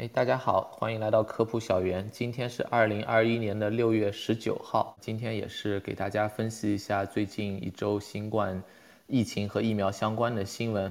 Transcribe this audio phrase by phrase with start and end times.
[0.00, 2.08] 哎，大家好，欢迎来到科普小园。
[2.10, 8.62] 今天是二零二一年的六月十九号，今天也是给大家分析一下最近一周新冠
[9.08, 10.90] 疫情和疫苗相关的新闻。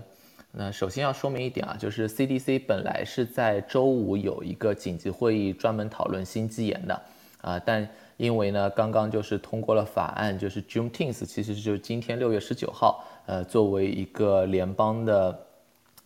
[0.51, 7.01] 那首先要说明一点啊，就是 CDC 本来是在周五有一个紧急会议，专门讨论心肌炎的
[7.41, 15.47] 啊，但因为呢，刚刚就是通过了法案，就是 Juneteenth，其实就是今天六月十九号，呃，作为一个联邦的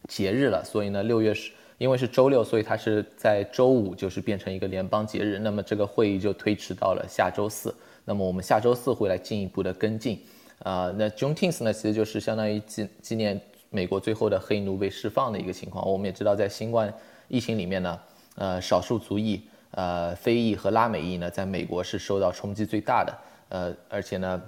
[0.08, 1.52] 节日了，所以呢，六月十。
[1.84, 7.76] 因为是周六，所以它是在周五就是变成一个联邦节日，那么这个会议就推迟到了下周四。
[8.06, 10.18] 那么我们下周四会来进一步的跟进。
[10.60, 13.38] 啊，那 Juneteenth 呢，其实就是相当于纪纪念
[13.70, 15.86] 美国最后的黑奴被释放的一个情况。
[15.86, 16.94] 我们也知道，在新冠
[17.28, 18.00] 疫情里面呢，
[18.36, 23.14] 呃，少数族裔、呃，非裔和拉美裔呢，在美国是受到冲击最大的。
[23.50, 24.42] 呃，而且呢，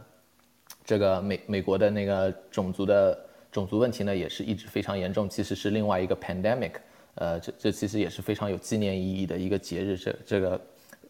[0.86, 3.20] 这个美美国的那个种族的
[3.52, 6.72] 种族问题呢，也是一直非常严重，其实是另外一个 pandemic。
[7.16, 10.62] 呃，这这其实也是非常有纪念意义的一个节日，这这个，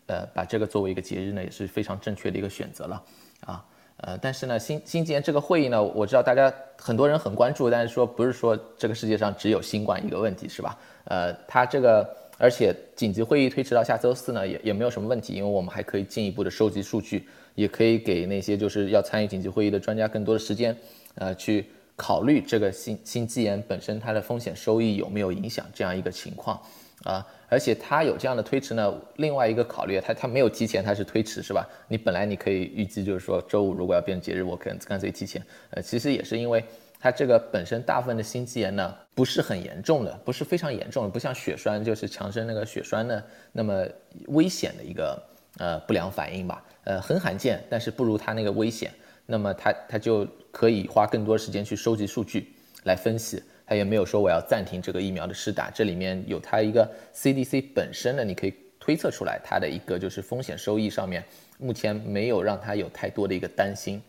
[0.05, 3.03] 呃，把这个作为一个节日呢，也是非常正确的一个选择了，
[3.39, 3.65] 啊，
[3.97, 10.77] 呃，但是呢，新新纪这个会议呢，我知道大家很多人很关注，但是说不是说这个世界上只有新冠一个问题，是吧？
[11.05, 20.77] 呃，它这个而且紧急会议推迟到下周四呢，也也没有什么问题，因为我们还可以进一步的收集数据，也可以给那些就是要参与紧急会议的专家更多的时间，
[21.15, 21.65] 呃，去。
[21.95, 26.61] 考虑这个新新肌炎本身它的风险收益有没有影响这样一个情况
[27.03, 31.67] 啊，而且它有这样的推迟呢，另外一个考虑，它它没有提前，它是推迟是吧？
[31.87, 35.41] 你本来你可以预计就是说周五如果要变节日，我可能干脆提前。
[35.69, 36.63] 呃，其实也是因为
[36.99, 43.85] 它这个本身大部分的心肌炎呢不是很严重的，不是非常严重的，不像血栓就是强生那个血栓呢那么
[44.27, 45.21] 危险的一个
[45.59, 48.91] 呃不良反应吧，呃很罕见，但是不如它那个危险。
[49.27, 52.47] 那么它它就可以花更多时间去收集数据
[52.83, 61.21] 来分析，它也没有说我要暂停这个疫苗的施打，这里面有它一个 CDC 本身的，你可以推测出来它的一个就是风险收益上面，
[61.57, 64.01] 目前没有让它有太多的一个担心，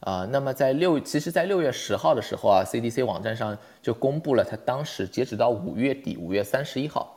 [0.00, 7.14] 啊，那么在六，其实在六月十号的时候啊，CDC 网站上就公布了它当时截止到五月底，五月三十一号，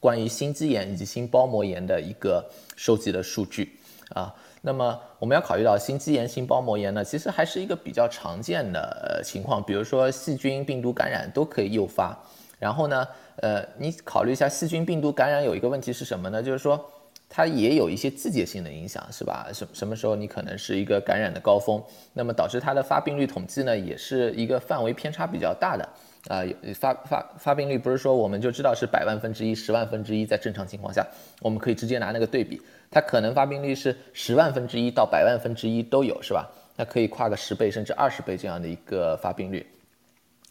[0.00, 2.42] 关于心肌炎以及心包膜炎的一个
[2.74, 3.76] 收集的数据，
[4.14, 4.34] 啊。
[4.60, 12.18] 那么我们要考虑到心肌炎、心包膜炎呢，其实还是一个比较常见的情况，比如说细菌、病毒感染都可以诱发。
[12.58, 16.42] 然后呢，呃，你考虑一下细菌、病毒感染有一个问题是什么呢？
[16.42, 16.84] 就是说
[17.28, 19.48] 它也有一些季节性的影响，是吧？
[19.52, 21.80] 什什么时候你可能是一个感染的高峰，
[22.12, 25.88] 那么导致它的发病率统计呢，也是一个范围偏差比较大的。
[26.26, 26.42] 啊，
[26.74, 31.06] 发发发病率不是说我们就知道是百万分之一、十万分之一，在正常情况下，
[31.40, 32.60] 我们可以直接拿那个对比。
[32.90, 36.50] 它可能发病率是十万分之一到百万分之一都有，是吧？
[36.76, 39.66] 那可以跨个十倍甚至二十倍这样的一个发病率。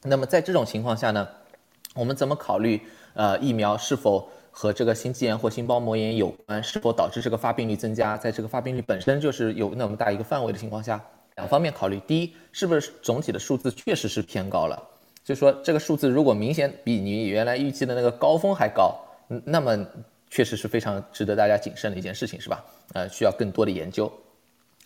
[0.04, 1.28] 那么在这种情况下呢，
[1.96, 2.82] 我们怎么考虑
[3.14, 8.18] 呃疫苗是否和这个心肌炎或心包膜炎有关，是否导致这个发病率增加？
[8.18, 11.04] 在这个发病率本身就是有那么大一个范围的情况下，
[11.36, 14.82] 两方面考虑：第一，是不是总体的数字确实是偏高了？
[15.28, 18.96] 就说这个数字如果明显比你原来预计的那个高峰还高，
[19.44, 19.86] 那么。
[20.30, 22.62] 确实是非常值得大家谨慎的一件事情，是吧？
[22.92, 24.12] 呃，需要更多的研究。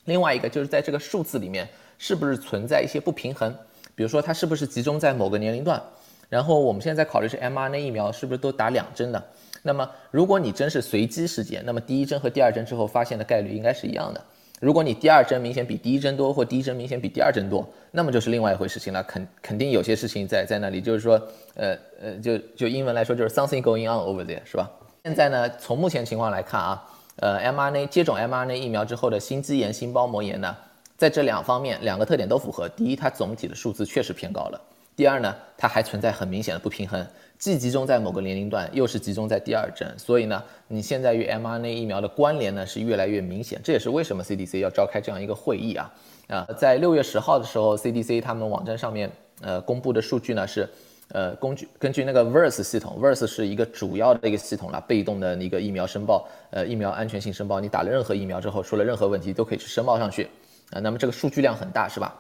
[0.06, 3.52] 另外一个就是在这个数字里面，是不是存在一些不平衡？
[3.96, 5.82] 比如说它是不是集中在某个年龄段？
[6.30, 9.24] 然后我们现在考虑是 mRNA 疫苗是不是都打两针的？
[9.64, 14.24] 那么如果你真是随机事件，那么第一针和第二针之后发现的概率应该是一样的。
[14.62, 19.02] 如果你第二针明显比第一针多，或第一针明显比第二针多，那么就是另外一回事情了。
[19.06, 21.20] 肯肯定有些事情在在那里，就是说，
[21.56, 24.70] 呃呃，就就英文来说就是 something going on over there，是吧？
[25.04, 30.56] 现在呢，从目前情况来看啊，呃，mRNA 接种 mRNA 疫苗之后的心肌炎、心包膜炎呢，
[30.96, 32.70] 在这两方面两个特点都符合。
[32.70, 34.62] 第一，它总体的数字确实偏高了；
[35.02, 37.04] 第二呢，它还存在很明显的不平衡，
[37.40, 39.92] 既集中在某个年龄段，又是集中在第二针。
[39.98, 43.60] 所以呢，你现在与 mRNA 疫苗的关联呢是越来越明显。
[43.64, 45.92] 这也是为什么 CDC 要召开这样一个会议啊
[46.28, 49.10] 啊，在六月十号的时候，CDC 他们网站上面
[49.42, 50.70] 呃公布的数据呢是。
[51.14, 60.30] 呃，工具根据那个 Verse 系统，Verse 是一个主要的一个系统了，被动的一个疫苗申报，呃，疫苗安全性申报，你打了任何疫苗之后，出了任何问题都可以去申报上去，
[60.70, 62.16] 啊，那么这个数据量很大，是吧？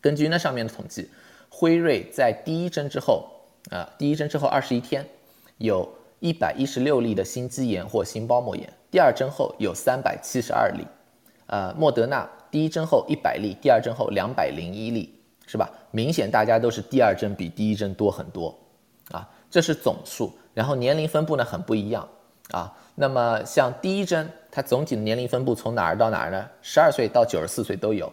[0.00, 1.10] 根据那上面的统计，
[1.58, 3.24] 辉瑞在第一针之后，
[3.70, 5.02] 啊，第一针之后二十一天，
[5.56, 5.88] 有
[6.20, 10.84] 一百一十六例的心肌炎或心包膜炎，第二针后有三百七十二例，
[11.46, 15.14] 呃，莫德纳第一针后一百例，第二针后两百零一例。
[15.48, 15.70] 是吧？
[15.92, 18.52] 明显大家都是第二针比第一针多很多，
[19.12, 20.36] 啊，这是总数。
[20.52, 22.08] 然后年龄分布呢很不一样
[22.50, 22.76] 啊。
[22.96, 26.44] 那么像第一针，它总体的年龄分布从哪儿到哪儿呢？
[26.62, 28.12] 十二岁到九十四岁都有，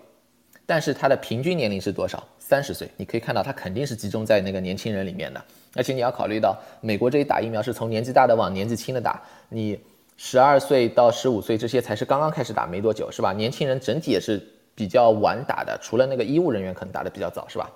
[0.68, 2.24] 但是它的平均年龄是多少？
[2.46, 5.42] 三十岁，你可以看到它肯定是集中在那个年轻人里面的。
[5.76, 9.80] 而且你要考虑到，美国这里打疫苗是从年纪大的往年纪轻的打，你
[10.18, 13.32] 十二岁到十五岁这些才是刚刚开始打没多久，是吧？
[13.32, 14.46] 年轻人整体也是
[14.76, 17.72] 比较晚打的，除了那个医务人员可能打的比较早，是吧？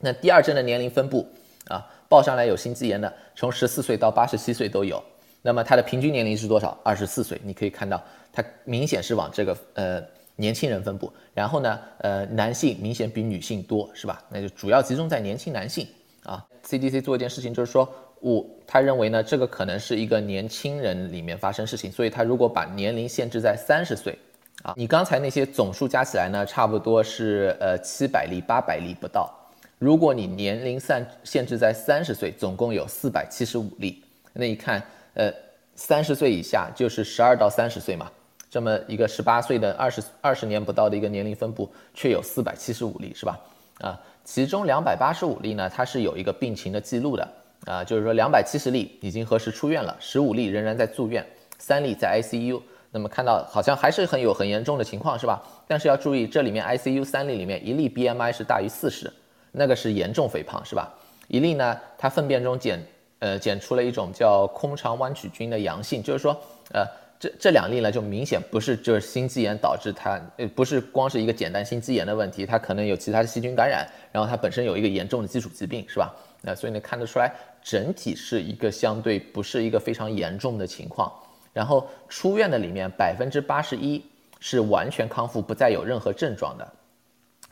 [0.00, 1.28] 那第二针的年龄分布
[1.68, 5.00] 啊，报上来有心肌炎的，从十四岁到八十七岁都有。
[5.42, 6.76] 那么它的平均年龄是多少？
[6.82, 8.02] 二十四岁，你可以看到
[8.32, 10.02] 它明显是往这个呃
[10.36, 11.12] 年轻人分布。
[11.34, 14.22] 然后呢，呃，男性明显比女性多，是吧？
[14.28, 15.86] 那就主要集中在年轻男性
[16.24, 16.44] 啊。
[16.66, 17.88] CDC 做一件事情，就是说
[18.20, 24.18] 我他认为呢，这个可能是一个年轻人里面发生事情，所以他如果把年龄限制在三十岁
[24.62, 29.32] 啊，你刚才那些总数加起来呢，差不多是呃七百例、八百例不到。
[29.78, 34.02] 如果你年龄限限制在三十岁，总共有四百七十五例。
[34.32, 34.82] 那一看。
[35.14, 35.30] 呃，
[35.74, 38.10] 三十岁以下就是十二到三十岁嘛，
[38.52, 43.40] 这么一个十八岁的二十二十年不到的一个年龄分布，却有四百七十五例，是吧？
[43.80, 47.26] 啊，其中两百八十五例呢，它是有一个病情的记录的
[47.64, 51.26] 啊，就是说两百七十例已经核实出院了，十五例仍然在住院，
[51.56, 52.60] 三例在 ICU。
[52.90, 55.42] 那么看到好像还是很有很严重的情况，是吧？
[55.66, 59.10] 但是要注意，这里面 ICU 三例里面一例 BMI 是大于四十，
[59.52, 60.92] 那个是严重肥胖，是吧？
[61.28, 62.78] 一例呢，它粪便中检。
[63.18, 66.36] 呃，检出了一种叫空肠弯曲菌的阳性，就是说，
[66.72, 66.84] 呃，
[67.22, 76.12] 这这两例呢，就明显不是就是心肌炎导致它，呃，不是光是一个简单心肌炎的问题，它可能有其他的细菌感染，然后它本身有一个严重的基础疾病，是吧？
[76.40, 77.32] 那所以呢，看得出来
[77.62, 81.12] 整体是一个相对不是一个非常严重的情况。
[81.52, 84.04] 然后出院的里面百分之八十一
[84.40, 86.68] 是完全康复，不再有任何症状的，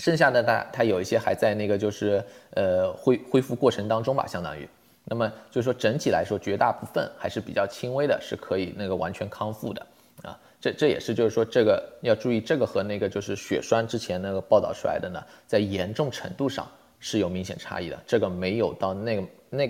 [0.01, 2.21] 剩下的呢它有一些还在那个就是
[2.55, 4.69] 呃恢恢复过程当中吧，相当于。
[5.13, 9.85] 那么就是说，整体来说，绝大部分还是比较轻微的，是可以那个完全康复的
[10.23, 10.39] 啊。
[10.61, 16.65] 这这也是就是说，这个要注意，这个和那个就是血栓之前那个报道出来的呢，在严重程度上
[17.01, 17.99] 是有明显差异的。
[18.07, 19.69] 这个没有到那个那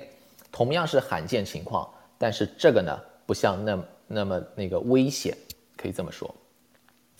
[0.52, 1.88] 同样是罕见情况，
[2.18, 5.34] 但是这个呢，不像那那么那个危险，
[5.74, 6.34] 可以这么说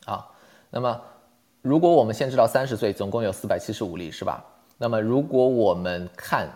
[0.05, 0.29] 啊。
[0.69, 1.01] 那么
[1.63, 4.45] 如果我们限制到三十岁，总共有四百七十五例，是吧？
[4.77, 6.47] 那么如果我们看。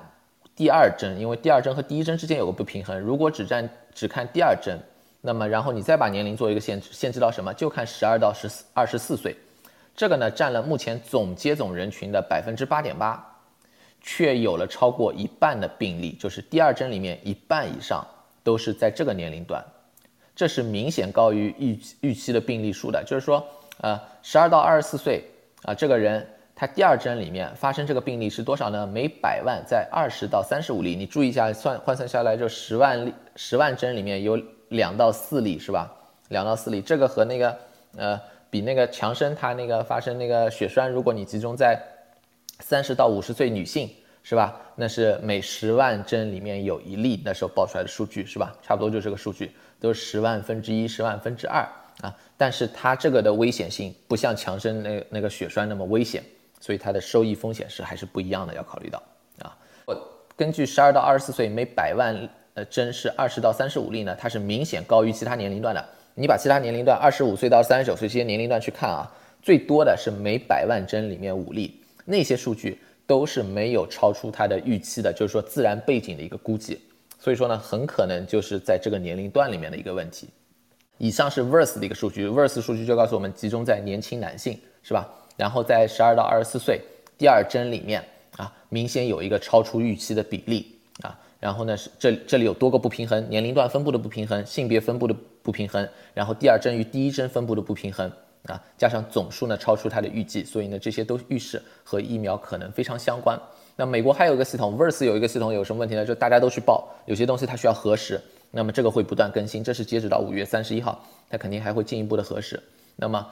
[0.57, 4.79] 第二针，因为第二针和第一针之间有个不平衡，如果只占只看第二针，
[5.21, 7.53] 那么然后你再把年龄做一个限制，限制到什么？
[7.55, 9.37] 就看十二到十四二十四岁，
[9.97, 13.25] 这个呢占了目前总接种人群的百分之八点八，
[14.01, 18.07] 却有了超过一半的病例，就是第二针里面一半以上
[18.45, 19.65] 都是在这个年龄段，
[20.37, 23.45] 这是明显高于预预期的病例数的，就是说，
[23.81, 25.25] 呃，十二到二十四岁
[25.63, 26.25] 啊，这个人。
[26.57, 28.87] 它第二针里面发生这个病例是多少呢？
[28.87, 30.95] 每百万在二十到三十五例。
[30.95, 35.93] 你注意一下，算换算下来就十万例，十万针里面有两到四例，是吧？
[36.29, 37.59] 两到四例，这个和那个
[37.97, 38.21] 呃，
[38.51, 41.77] 比那个强生它那个发生那个血栓，如果你集中在
[42.61, 43.91] 三十到五十岁女性，
[44.23, 44.59] 是吧？
[44.77, 48.57] 那是每十万针里面有一例，那时候报出来的数据是吧？
[48.63, 49.51] 差不多就这个数据，
[49.81, 51.69] 都是十万分之一、十万分之二
[52.01, 52.15] 啊。
[52.37, 56.23] 但是它这个的危险性不像强生那那个血栓那么危险。
[56.61, 59.03] 所以它的收益风险是还是不一样的，要考虑到
[59.41, 59.57] 啊。
[59.87, 59.97] 我
[60.37, 62.17] 根据十二到二十四岁每百万
[62.55, 65.85] 呃针是二十到三十五例呢，它是明显高于其他年龄段的。
[66.15, 69.11] 你把其他年龄段二十五岁到三十九岁这些年龄段去看啊，
[69.43, 76.81] 最多的是每百万针里面五例，那些数据都是没有超出它的预期的，就是说自然背景的一个估计。
[77.19, 80.29] 所以说呢，很可能就是在这个年龄段里面的一个问题。
[80.99, 85.13] 以上是 VERSE 的一个数据，VERSE 数据就告诉我们集中在年轻男性，是吧？
[85.37, 86.81] 然后在十二到二十四岁
[87.19, 88.05] 第二针里面
[88.37, 91.19] 啊，明显有一个超出预期的比例啊。
[91.41, 98.11] 然后呢是这这里有多个不平衡，年龄段分布的不平衡，性别分布的不平衡，然后第二针与第一针分布的不平衡
[98.47, 103.39] 啊，加上总数呢超出它的预计，所以呢这些都预示和疫苗可能非常相关。
[103.77, 106.07] 那美国还有一个系统，Verse 有一个系统有什么问题呢？
[106.07, 108.19] 就大家都去报，有些东西它需要核实，
[108.51, 112.59] 那么这个会不断更新，这是截止到五月三十一号，它肯定还会进一步的核实。
[112.97, 113.27] 那么。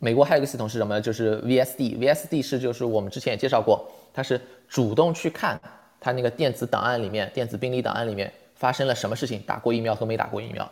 [0.00, 1.00] 美国还有一个系统是什么呢？
[1.00, 5.60] 就是 VSD，VSD 是就是我们之前也介绍过，它是主动去看
[6.00, 10.70] 它那个电子档案里面、电子病历档案里面发生了什么事情，打过疫苗和没打过疫苗。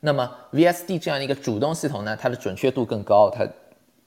[0.00, 3.46] 那么 VSD 这样一个主动系统呢，它的准确度更高，它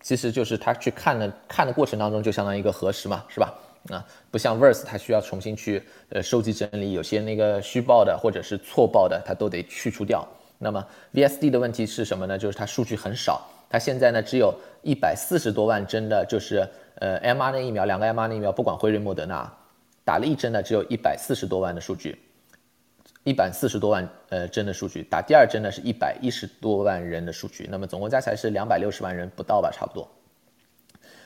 [0.01, 3.53] 其实就是它去看的看的过程当中就相当于一个核实嘛，是吧？
[3.89, 10.27] 啊，不像 Verse 它需要重新去呃收集整理，有些那个虚报的或者是错报的，它都得去除掉。
[10.57, 12.37] 那么 VSD 的问题是什么呢？
[12.37, 13.47] 就是它数据很少。
[13.75, 16.65] 它现在呢，只有一百四十多万针的，就是
[16.95, 19.51] 呃 mRNA 疫苗，两个 mRNA 疫苗，不管辉瑞、莫德纳，
[20.05, 22.17] 打了一针呢，只有一百四十多万的数据，
[23.25, 30.09] 一百四十多万呃针的数据，打第二针呢是一百一十多万人的数据，那么总共加起来是两百六十万人不到吧，差不多。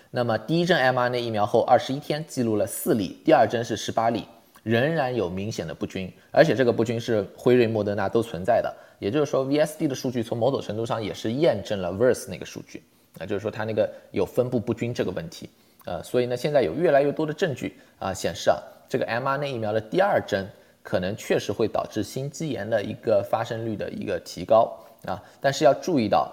[0.09, 4.25] 那么第一针 mRNA 疫苗后二十一天记录了四例，第二针是十八例，
[4.63, 8.75] 仍然有明显的不均，而且这个不均是辉瑞、莫德纳都存在的。
[8.99, 12.83] 也就是说，VSD 的数据从某种程度上也是验证了 VERSE 那个数据，
[13.17, 15.49] 啊，就是说它那个有分布不均这个问题。
[15.85, 20.45] 呃，所以呢，现在有越来越多的证据啊显示啊，这个 mRNA 疫苗的第二针
[20.83, 26.31] 可能确实会导致心肌炎的一个发生率的一个提高啊，但是要注意到。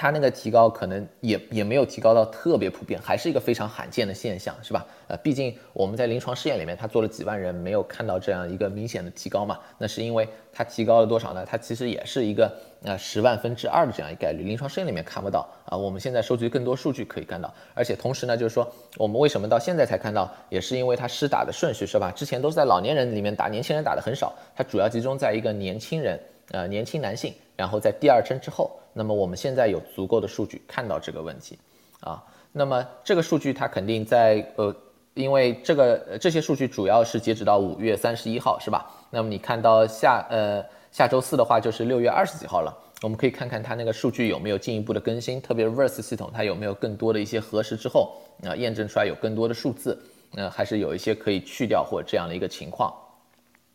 [0.00, 4.86] 它那个提高可能也也没有提高到特别普遍，还是一个非常罕见的现象，是吧？
[5.08, 9.58] 呃，毕竟我们在临床试验里面，他做了几万人，没有看到这样一个明显的提高嘛？
[9.76, 11.44] 那是因为它提高了多少呢？
[11.46, 12.50] 它其实也是一个
[12.82, 15.76] 呃十万分之二的这样一个概率，临床试验里面看不到啊。
[15.76, 18.66] 我们现在收集更多数据可以看到，而且同时呢，就是说
[18.96, 22.10] 我们为什么到现在才看到，也是因为它施打的顺序是吧？
[22.10, 26.18] 之前都是在老年人里面打，年轻人打的很少，它主要集中在一个年轻人，
[26.50, 28.76] 呃，年轻男性，然后在第二针之后。
[28.92, 31.56] 那么我们现在有足够的数据看到这个问题，
[32.00, 34.74] 啊，那么这个数据它肯定在呃，
[35.14, 38.90] 因为这个这些数据主要是截止到五月三十一号，是吧？
[39.08, 49.96] 那么你看到下呃下周四的话就是六月二十几号了，我们可以看看它那个数据有没有进一步的更新，特别是 VERSE 系统它有没有更多的一些核实之后啊验证出来有更多的数字，
[50.32, 52.92] 那还是有一些可以去掉或这样的一个情况，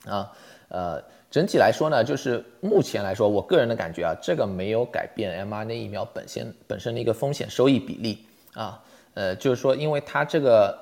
[0.05, 0.29] 啊
[0.67, 1.01] 呃。
[1.35, 8.81] 整体来说呢，就是目前来说，我个人的感觉啊，这个没有改变 mRNA 疫苗本身本身的一个风险收益比例啊，
[9.15, 10.73] 呃，就是说，因为它这个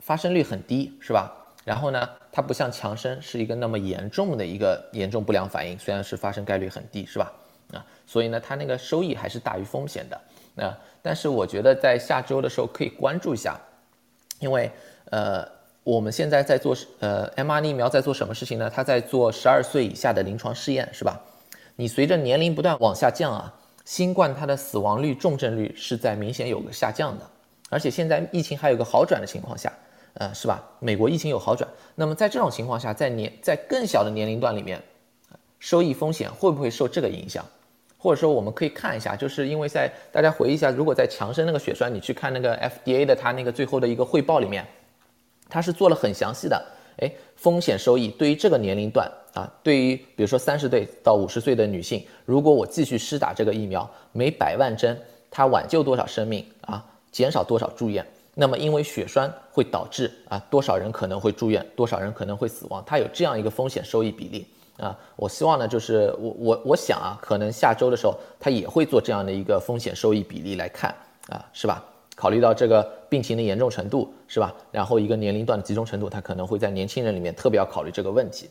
[0.00, 1.32] 发生率很低，是吧？
[1.64, 7.32] 然后呢，它不像强生是一个那么严重的一个严重不良反应，虽然是发生概率很低，是吧？
[7.72, 10.20] 啊，所以呢，它那个收益还是大于风险的。
[10.54, 13.58] 那但是我觉得在下周的时候可以关注一下，
[14.38, 14.70] 因为
[15.06, 15.48] 呃。
[15.84, 18.70] 我们现在在做呃 MRN 疫苗在做什么事情呢？
[18.72, 21.20] 它在做十二岁以下的临床试验，是吧？
[21.74, 23.52] 你随着年龄不断往下降啊，
[23.84, 27.26] 新冠它的死亡率、重症率是在明显有个下降的，
[27.68, 29.72] 而且现在疫情还有个好转的情况下，
[30.14, 30.62] 呃，是吧？
[30.78, 34.80] 美国疫情有好转，那么在这种情况下，在年在更小的年龄段里面，
[35.58, 37.44] 收益风险会不会受这个影响？
[37.98, 44.64] 或者说我们可以看一下，就是因为在大家回忆一下，如果在强生那个血栓，你去看那个 FDA 的它那个最后的一个汇报里面。
[45.52, 46.64] 它是做了很详细的，
[46.96, 54.98] 哎，风险收益对于这个年龄段啊，对于比如说三十岁到五十岁的女性，如果我继续施打这个疫苗，每百万针
[55.30, 58.02] 它挽救多少生命啊，减少多少住院，
[58.34, 64.46] 那么因为血栓会导致啊多少人可能会住院，多少人可能会死亡，它有这样一个风险收益比例
[64.78, 64.98] 啊。
[65.16, 70.94] 我希望呢，就是我我我想啊，可能下周的时候它也会做这样的一个风险收益比例来看
[71.28, 71.84] 啊，是吧？
[72.22, 74.54] 考虑到这个病情的严重程度，是吧？
[74.70, 78.48] 然后一个年龄段的集中程度，它可能会在年轻人里面特别要考虑这个问题。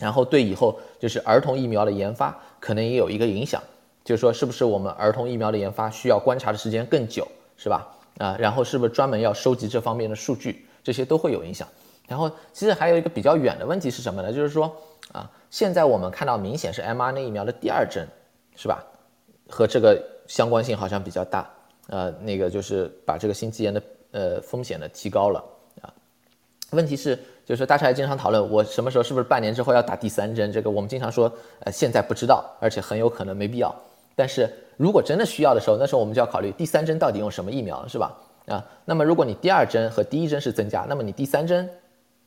[0.00, 3.62] 然后对以后就是儿童疫苗的研发，可能也有一个影响，
[4.04, 7.28] 就是说是不是我们儿童疫苗的研发需要观察的时间更久，
[7.58, 7.86] 是吧？
[8.16, 11.68] 啊，然后是不是专门要收集这方面的数据，这些都会有影响。
[12.06, 14.32] 然后其实还有一个比较远的问题是什么呢？
[14.32, 14.74] 就是说
[15.12, 18.08] 啊，现在我们看到明显是 mRNA 疫苗的第二针，
[18.56, 18.82] 是吧？
[19.46, 21.46] 和这个相关性好像比较大。
[21.88, 25.44] 呃，那个就是把这个心肌炎的呃风险呢提高了
[25.82, 25.92] 啊。
[26.70, 30.52] 问题是，就是大家还经常讨论，我什么时候是不是半年之后要打第三针？
[30.52, 33.74] 这个我们经常说，呃，现在不知道，而且很有可能没必要。
[34.14, 38.16] 但是如果真的需要的时候，那时候我们就要考虑第三针到底用什么疫苗，是吧？
[38.46, 41.68] 啊，那么如果你第二针和第一针是增加，那么你第三针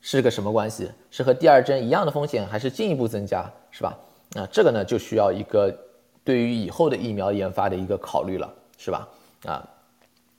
[0.02, 0.90] 是个什么关系？
[1.10, 3.98] 是和第二针一样的风险，还是进一步增加，是吧？
[4.36, 5.76] 啊，这个呢就需要一个
[6.24, 9.08] 对于以后的疫苗研发的一个考虑了，是吧？
[9.46, 9.68] 啊，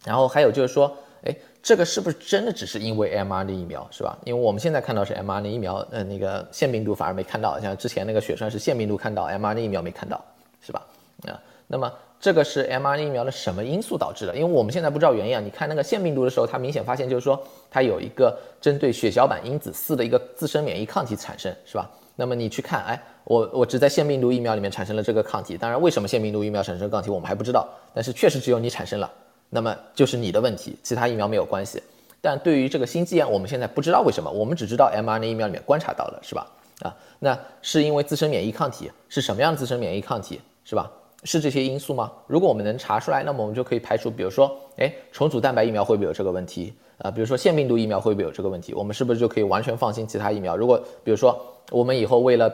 [0.05, 4.17] 然后还有就是说，哎，这个是不是真的只是因为 mRNA 疫苗，是吧？
[4.25, 10.23] 因为我们现在看到是 mRNA 疫苗，呃，那个腺病毒反而没看到，像之前那个血栓是腺病毒看到，mRNA 疫苗没看到，
[10.61, 10.87] 是吧？
[11.29, 14.35] 啊，那么这个是 mRNA 疫苗的什么因素导致的？
[14.37, 15.41] 因为我们现在不知道原因啊。
[15.41, 17.41] 你看那个腺病毒的时候，它明显发现就是说，
[17.71, 21.91] 它有一个针对血小板因子四的一个自身免疫抗体产生，是吧？
[22.15, 29.11] 那么你去看，哎，我我只在腺病毒疫苗里面产生了这个抗体，当然为什么腺病毒疫苗产生抗体我们还不知道，但是确实只有你产生了，
[29.51, 31.83] 那么就是你的问题，其他疫苗没有关系。
[32.21, 36.47] 但对于这个心肌炎，我们现在不知道为什么，我们只知道 mRNA 疫苗里面观察到了，是吧？
[36.83, 40.91] 啊，那是因为自身免疫抗体是什么样的自身免疫抗体，是吧？
[41.25, 42.11] 是这些因素吗？
[42.27, 46.75] 如果我们能查出来，那么我们就可以排除，比如说，哎，重组蛋白疫苗会不会有这个问题？
[46.99, 48.75] 啊，比如说腺病毒疫苗会不会有这个问题？
[48.75, 50.57] 我们是不是就可以完全放心其他疫苗？
[50.57, 52.53] 如果比如说我们以后为了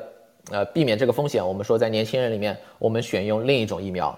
[0.50, 4.16] 呃避免这个风险，我们说在年轻人里面我们选用另一种疫苗，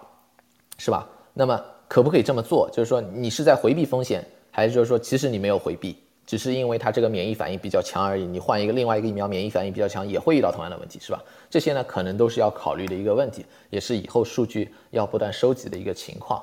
[0.78, 1.08] 是吧？
[1.34, 2.68] 那么可不可以这么做？
[2.70, 5.96] 就是说你是在回避风险，还是就是说其实你没有回避，
[6.26, 8.25] 只是因为它这个免疫反应比较强而已？
[8.25, 11.22] 你换一个另外一个疫苗，免疫反应比较强也会遇到同样的问题，是吧？
[11.49, 16.42] 这些呢可能都是要考虑的一个问题，也是以后数据要不断收集的一个情况。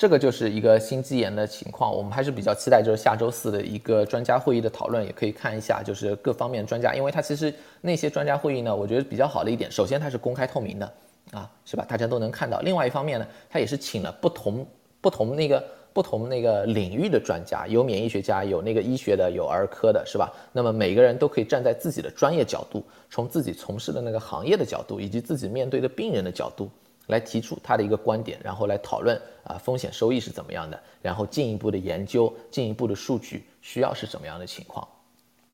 [0.00, 7.52] 这个就是一个心肌炎的情况，我们还是比较期待，就是下周四的一个专家会议的讨论，也可以看一下，就是各方面专家，因为它其实
[7.82, 10.90] 那些专家会议呢，我觉得比较好的一点，首先它是公开透明的
[11.32, 11.84] 啊，是吧？
[11.86, 12.60] 大家都能看到。
[12.60, 14.66] 另外一方面呢，它也是请了不同
[15.02, 20.32] 不同那个不同那个领域的专家，有免疫学家，有那个医学的，有儿科的，是吧？
[20.50, 26.70] 那么每个人都可以站在自己的专业角度，从自己从事的那个行业的角度，以及自己面对的病人的角度。
[27.10, 34.86] 来提出他的一个观点，然后来讨论啊风险收益是怎么样的，然后进一步的研究，进一步的数据需要是什么样的情况。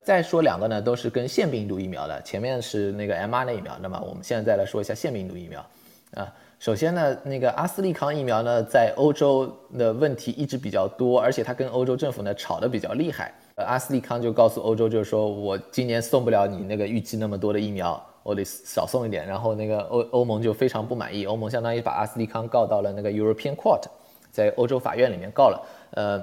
[0.01, 5.59] 再说两个呢，都是跟腺病毒疫苗的，前面是那个 mRNA 疫苗，那么我们现在再来说一下腺病毒疫苗
[6.13, 6.33] 啊。
[6.59, 13.33] 首先呢，那个阿斯利康疫苗呢，在欧洲的问题一直比较多，而且它跟欧洲政府呢吵得比较厉害。
[13.55, 18.01] 呃，阿斯利康就告诉欧洲，就是说我今年送不了你那个预计那么多的疫苗。
[18.27, 23.79] 我得少送一点，然后那个欧欧盟就非常不满意，欧盟相当于把阿斯利康告到了那个 European Court，
[24.33, 25.65] 在欧洲法院里面告了。
[25.91, 26.21] 呃，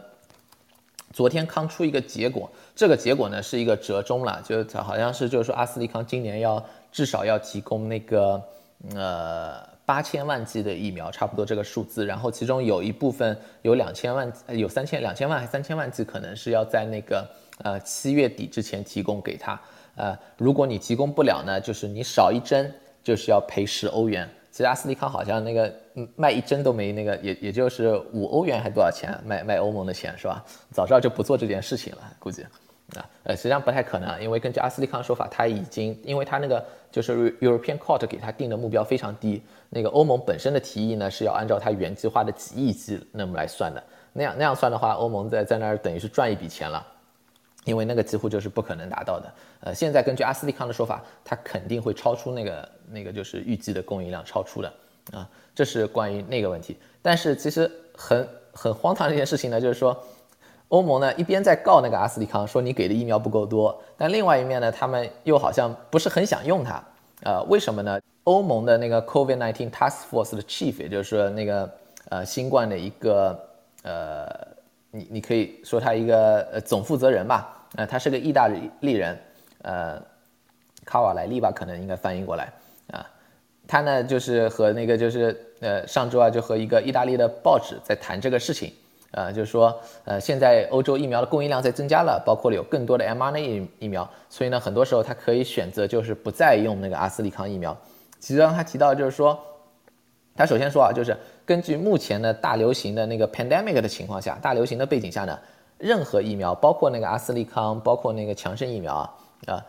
[1.14, 8.38] 昨天刚出一个结果，这个结果呢是一个折中了，就好像是就是说阿斯利康今年要至少要提供那个
[8.94, 17.26] 呃八千万剂的疫苗，差不多这个数字，然后其中有一部分有两千万，有三千两千万还三千万剂可能是要在那个
[17.62, 19.58] 呃七月底之前提供给他。
[19.96, 22.72] 呃，如果你提供不了呢，就是你少一针
[23.02, 24.28] 就是要赔十欧元。
[24.50, 25.72] 其实阿斯利康好像那个
[26.14, 30.44] 卖一针都没那个，也也就是五欧元还多少钱卖卖欧盟的钱是吧？
[30.70, 32.42] 早知道就不做这件事情了，估计
[32.94, 43.82] 啊，呃，实际上不太可能，因为根据阿斯利康说法，他已经因为他那个就是 European Court 给他定的目标非常低，那个欧盟本身的提议呢是要按照他原计划的几亿剂那么来算的，
[44.12, 46.86] 那样那样算的话，欧盟在在那儿等于是赚一笔钱了。
[47.64, 49.32] 因为那个几乎就是不可能达到的。
[49.60, 54.72] 呃，现在根据阿斯利康的说法，它肯定会超出那个那个就是预计的供应量超出的
[55.12, 56.76] 啊，这是关于那个问题。
[57.00, 59.98] 但是其实很很荒唐的一件事情呢，就是说
[60.68, 66.82] 欧盟呢一边在告那个阿斯利康，说你给的疫苗不够多，但另外一面呢，他们又好像不是很想用它。
[67.22, 67.98] 呃，为什么呢？
[68.24, 71.70] 欧盟的那个 COVID-19 Task Force 的 Chief，也就是说那个
[72.10, 73.38] 呃新冠的一个
[73.82, 74.54] 呃。
[74.96, 78.48] 你你可以说他一个呃总负责人吧，呃，他是个意大
[78.80, 79.18] 利人，
[79.62, 80.00] 呃，
[80.84, 82.52] 卡瓦莱利吧，可能应该翻译过来
[82.92, 83.04] 啊。
[83.66, 88.72] 他呢就是和那个就是呃上周啊就和一个意大利的报纸在谈这个事情，
[89.10, 97.76] 呃，就是说呃现在欧洲疫苗的供应量在增加了，包括了有更多的 mRNA 疫苗，所以呢很多时候他可以选择就是不再用那个阿斯利康疫苗。
[98.20, 99.38] 其实他提到就是说，
[100.36, 101.16] 他首先说啊就是。
[101.46, 105.38] 根据目前的大流行的那个 pandemic 的情况下，大流行的背景下呢，
[105.78, 109.14] 任何疫苗，包括那个阿斯利康，包括那个强生疫苗啊，
[109.46, 109.66] 啊，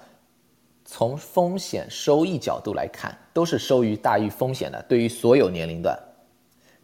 [0.86, 5.98] 从风险收益角度来看，都是收益大于风险的，对于所有年龄段。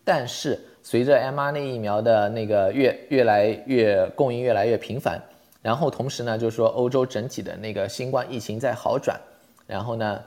[0.04, 5.22] 但是随着 mRNA 疫苗的那个越越来越供应越来越频繁，
[5.62, 9.20] 然后同时呢，就是说欧洲整体的那个新冠疫情在好转，
[9.68, 10.22] 然后呢，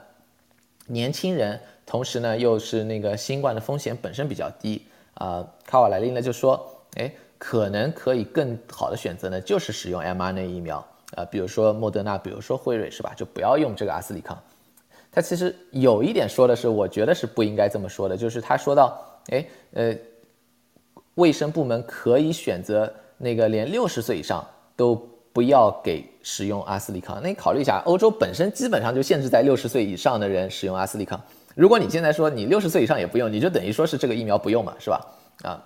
[0.87, 1.59] 年轻人。
[1.87, 7.13] 同时呢，又是那个新冠的风险本身比较低啊，卡瓦莱利呢就说，哎，
[7.47, 10.83] 可能可以更好的选择呢，就是使用 mRNA 疫苗
[11.15, 13.13] 啊，比如说莫德纳，比如说辉瑞，是吧？
[13.15, 14.35] 就不要用这个阿斯利康。
[15.11, 19.95] 他其实有一点说的是，我觉得是不应该这么说的，就是他说到，哎，呃，
[21.13, 24.43] 卫生部门可以选择那个连六十岁以上
[24.75, 24.95] 都
[25.31, 27.19] 不要给使用阿斯利康。
[27.21, 31.21] 那你考虑一下，欧洲本身基本上就限制在六十岁以上的人使用阿斯利康。
[31.53, 34.99] 如果你现在说你六十岁以上也不用，你就等于说是这个疫苗不用嘛，是吧？
[35.43, 35.61] 啊，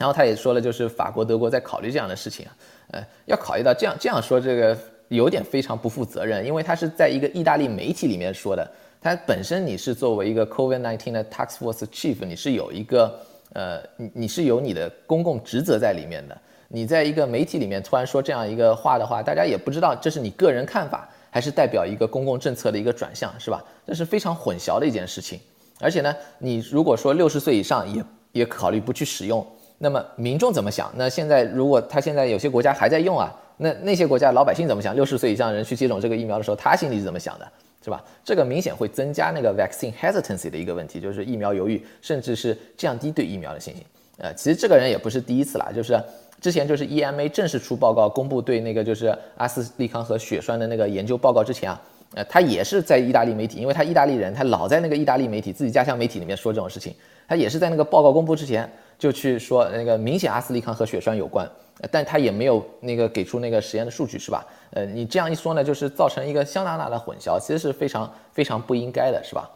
[0.00, 2.56] 然后他也说了，就是法国、德国在考虑这样的事情啊，
[2.92, 4.74] 呃，要考虑到这样这样说，这个
[5.08, 8.66] 有点非常不负责任，因为他是在一个意大利媒体里面说的，
[8.98, 13.20] 他本身你是作为一个 COVID-19 的 Task Force Chief，你是有一个
[13.52, 21.08] 呃，你你是有你的公共职责在里面的，你在一个媒体里面突然说这样一个话的话，大家也不知道这是你个人看法。
[21.32, 23.64] 还是代表一个公共政策的一个转向，是吧？
[23.86, 25.38] 这是非常混淆的一件事情。
[25.78, 29.46] 而且呢，你如果说六十岁以上也也考虑不去使用，
[29.82, 30.92] 那么民众怎么想？
[30.94, 34.94] 那现在如果他现在有些国家还在用啊，那那些国家老百姓怎么想？
[34.94, 37.48] 六十岁以上人去接种这个疫苗的时候，他心里是怎么想的，
[37.82, 38.04] 是吧？
[38.22, 43.82] 这个明显会增加那个 vaccine hesitancy 的一个问题，就是疫苗犹豫，甚至是降低对疫苗的信心。
[44.18, 45.98] 呃，其实这个人也不是第一次了，就是。
[46.40, 51.78] 之前就是 EMA 正式出报告公布对那个就是阿斯利康和血栓的那个研究报告之前啊，
[52.14, 56.94] 呃，他也是在意大利媒体，因为他意大利人，他老在那个意大利媒体自己家乡媒体里面说这种事情，
[57.28, 58.68] 他也是在那个报告公布之前
[58.98, 61.48] 就去说那个明显阿斯利康和血栓有关，
[61.90, 64.44] 但他也没有那个给出那个实验的数据是吧？
[64.72, 69.48] 呃，你这样一说呢，就是造成一个相当大的混淆，其实是非常非常不应该的，是吧？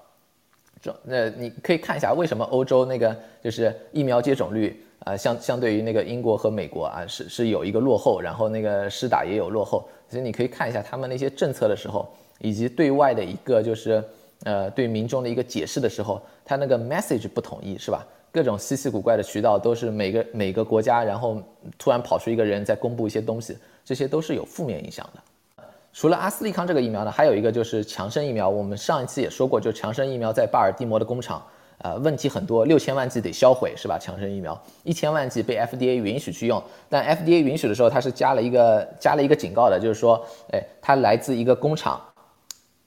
[0.81, 4.81] 这那你可以看一下为什么欧洲那个就是疫苗接种率。
[5.01, 14.03] 啊，相相对于那个英国和美国啊，是是有一个落后，然后那个施打也有落后，所以你可以看一下他们那些政策的时候，以及对外的一个就是
[14.45, 18.07] 呃对民众的一个解释的时候，他那个 message 不统一是吧？
[18.33, 21.41] 各种稀奇古怪的渠道都是每个每个国家，然后
[21.79, 25.65] 突然跑出一个人在公布一些东西，这些都是有负面影响的。
[25.93, 28.49] 除了阿斯利康这个疫苗呢，还有一个就是强生疫苗。
[28.49, 31.41] 我们上一次也说过，就强生疫苗在巴尔的摩的工厂，
[31.79, 33.97] 呃，问题很多，六千万剂得销毁，是吧？
[33.97, 40.21] 强生疫苗一千万剂被 FDA 允许去用，但 FDA 允许的时候，它是加了一个加了一个警告的，就是说，
[40.53, 42.01] 哎，它来自一个工厂，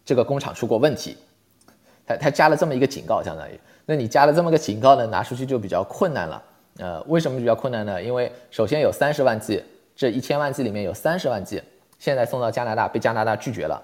[0.07, 1.17] 这个工厂出过问题，
[2.05, 6.41] 它它加了这么一个警告，相当于，那你加了这么个警告呢，拿出去就比较困难了。
[6.77, 8.01] 呃，为什么比较困难呢？
[8.01, 9.61] 因为首先有三十万剂，
[9.97, 11.61] 这一千万剂里面有三十万剂。
[11.99, 13.83] 现在送到加拿大被加拿大拒绝了，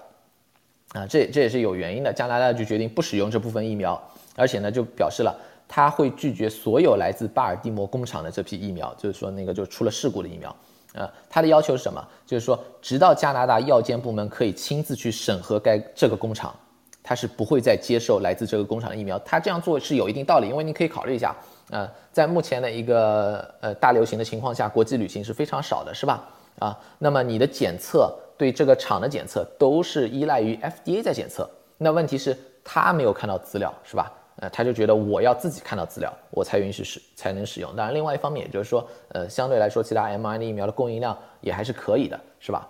[0.94, 2.10] 啊，这这也是有原因的。
[2.10, 4.02] 加拿大就决定不使用这部分疫苗，
[4.34, 10.56] 而且呢就表示了他会拒绝所有来自巴尔的摩工厂的这批疫苗，就是说那个就出了事故的疫苗。
[10.94, 12.02] 啊，他的要求是什么？
[12.24, 16.54] 就是说直到加拿大药监部门可以亲自去审核该这个工厂，
[17.02, 19.18] 他是不会再接受来自这个工厂的疫苗。
[19.20, 21.34] 他这样做是有一定道理，因为你可以考虑一下，
[21.70, 26.24] 呃，在目前的一个呃大流行的情况下，国际旅行是非常少的，是吧？
[26.60, 34.12] 啊，那么你的检测对这个厂的检测都是依赖于 FDA 在检测，那问题是他没有看到资料，是吧？
[34.36, 37.74] 呃，他就觉得我要自己看到资料，我才允许使才能使用。
[37.76, 42.68] 当然，另外一方面，也就是说，呃，相对来说，其他 mRNA 疫苗的供应量也还是可以的，是吧？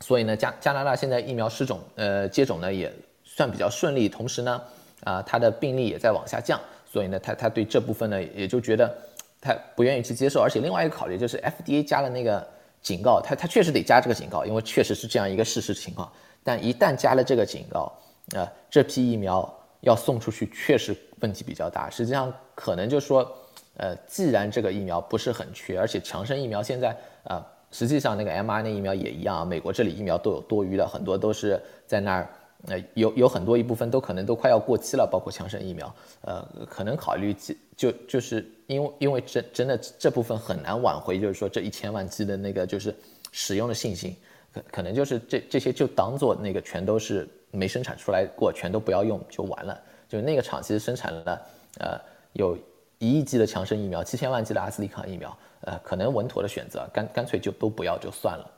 [0.00, 2.92] 所以呢，加加拿大现在疫苗失种，呃，接种呢也
[3.24, 4.62] 算比较顺利，同时呢，
[5.04, 8.92] 啊，它的病例也在往下降，所以呢，他他对这部分呢也就觉得
[9.40, 12.46] 他不愿意去接受，而且另外一个考虑就是 FDA 加了那个。
[12.84, 16.06] 警告他，他确实得加这个警告，因为确实是这样一个事实情况。
[16.42, 17.90] 但一旦加了这个警告，
[18.34, 19.50] 呃，这批疫苗
[19.84, 21.88] 要送出去，确实问题比较大。
[21.88, 23.30] 实际上，可能就说，
[23.76, 32.28] 呃，既然这个疫苗不是很缺，而且强生疫苗现在啊，实际上那个 mRNA 疫苗也一样，美国这里疫苗都有多余的，很多都是在那儿。
[32.66, 37.36] 呃，有有很多一部分都可能都快要过期了，包括强生疫苗，呃，可能考虑
[37.76, 42.94] 就就是因为因为真真的这部分很难挽回，就是说这一千万剂的那个就是
[43.32, 44.16] 使用的信心，
[44.50, 49.80] 可可能就是这这些就当做那个全都是没生产出来过，全都不要用就完了。
[50.08, 51.42] 就那个厂其实生产了
[51.80, 51.98] 呃
[52.32, 52.58] 有
[52.98, 58.50] 一亿剂的强生疫苗，七千万剂的阿斯利康疫苗，呃，可能稳妥的选择，干干脆就都不要就算了，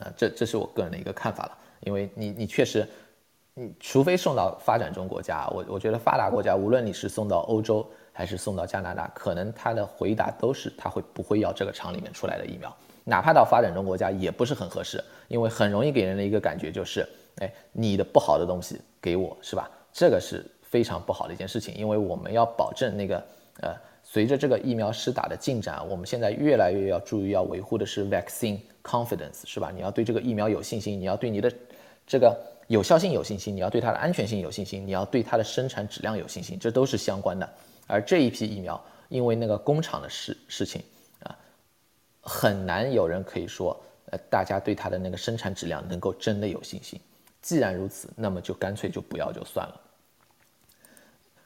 [0.00, 2.86] 啊，这这是我个人的一个看法了，因为你你确实。
[3.54, 19.70] 你除非送到发展中国家，我我觉得发达国家，无论你是送到欧洲还是送到加拿大，可能他的回答都是他会不会要这个厂里面出来的疫苗，哪怕到发展中国家也不是很合适，因为很容易给人的一个感觉就是，哎，你的不好的东西给我是吧？
[19.92, 23.22] 这个是非常不好的一件事情，因为我们要保证那个
[23.60, 29.70] 呃，随着这个疫苗施打的进展，我们现在越来越要注意要维护的是 vaccine confidence 是吧？
[29.74, 31.52] 你要对这个疫苗有信心，你要对你的
[32.06, 32.36] 这个。
[32.68, 37.46] 有效性有信心，你要对它的安全性有信心，你要对它的生产质量有信心，这都是相关的。
[37.86, 40.80] 而这一批疫苗，因为那个工厂的事事情
[41.22, 41.36] 啊，
[42.22, 46.98] 很难有人可以说，呃，大家对它的那个生产质量能够真的有信心。
[47.42, 49.80] 既然如此，那么就干脆就不要就算了。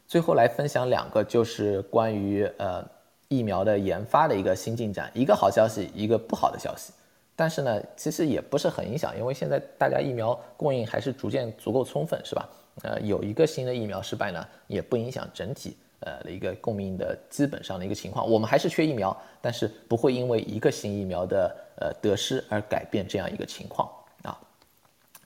[0.07, 2.87] 最后来分享两个，就是关于呃
[3.27, 6.93] 疫苗的研发的一个新进展，一个好消息，一个不好的消息。
[7.35, 12.49] 但是呢，其实也不是很影响，因为现在大家疫苗供应还是逐渐足够充分，是吧？
[12.83, 18.31] 呃，有一个新的疫苗失败呢，也不影响整体呃的一个供应的基本上的一个情况。
[18.31, 23.91] 我们还是缺疫苗，但是不会因为一个新疫苗的呃得失而改变这样一个情况。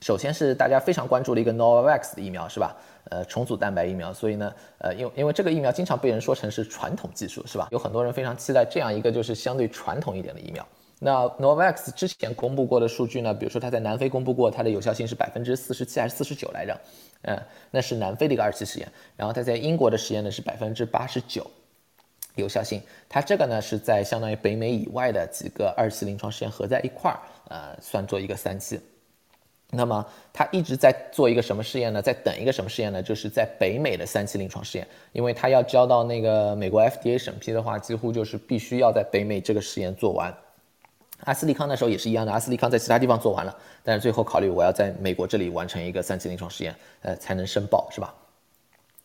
[0.01, 2.75] 首先是大家非常关注的一个 Novavax 的疫苗，是吧？
[3.11, 7.67] 呃，重组蛋白疫苗，所以呢，呃，因为因为这个疫苗经常被人说成是传统技术，是吧？
[7.71, 10.67] 有很多人非常期待这样一个就是相对传统一点的疫苗。
[10.99, 13.33] 那 Novavax 之前公布过的数据呢？
[13.33, 16.79] 比如说它在南非公布过，它的有效性是百分之四十七还是四十九来着？
[17.23, 18.91] 嗯，那是南非的一个二期实验。
[19.15, 21.45] 然后它在英国的实验呢是百分之八十九
[22.35, 22.81] 有效性。
[23.09, 28.79] 它这个呢是在相当于北美以外的几个二期临床实验合在一块儿，呃，算做一个三期。
[29.71, 32.01] 那么他一直在做一个什么试验呢？
[32.01, 33.01] 在等一个什么试验呢？
[33.01, 40.33] 就是在北美的三期临床试验，因为他要交到那个美国 FDA 审批的话，几乎就是必须要在北美这个实验做完。
[41.23, 48.13] 阿斯利康那时候也是一样的，阿斯利康在其他地方做完了，但是最后考虑我要在美国这里完成一个三期临床实验，呃，才能申报，是吧？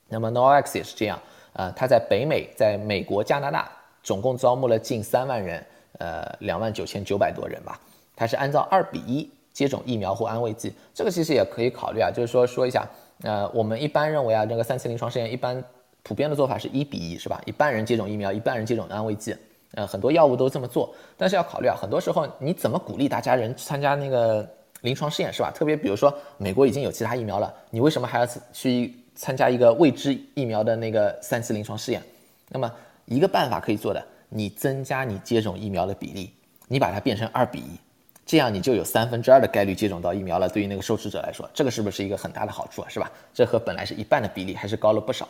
[0.09, 1.21] 那么 Novavax 也是这样，
[1.53, 3.71] 呃，他在北美，在美国、加拿大
[4.03, 5.65] 总共招募了近三万人，
[5.99, 7.79] 呃，两万九千九百多人吧。
[8.17, 12.87] 他是按照二比一接种疫苗或安慰剂，这个其实也可以考虑啊，就是说说一下，
[13.23, 15.65] 呃，我们一般认为啊，这个三期临床试验一般
[16.03, 17.41] 普遍的做法是一比一，是吧？
[17.47, 19.35] 一半人接种疫苗，一半人接种安慰剂。
[19.73, 24.47] 呃，很多药物都这么做，但是要考虑啊，很多时候你怎么鼓励大家人参加那个
[24.83, 25.51] 临床试验，是吧？
[25.51, 32.03] 特别比如说美国已经有其他疫苗了，你为什么还要去参加一个未知疫苗的那个三期临床试验？
[32.51, 32.71] 那么
[33.07, 36.31] 一个办法可以做的，你增加你接种疫苗的比例，
[36.69, 37.81] 你把它变成二比一，
[38.27, 40.49] 这样你就有三分之二的概率接种到疫苗了。
[40.49, 42.89] 对于那个受试者来说，这个是不是一个很大的好处啊？
[42.89, 43.11] 是吧？
[43.33, 45.29] 这和本来是一半的比例还是高了不少。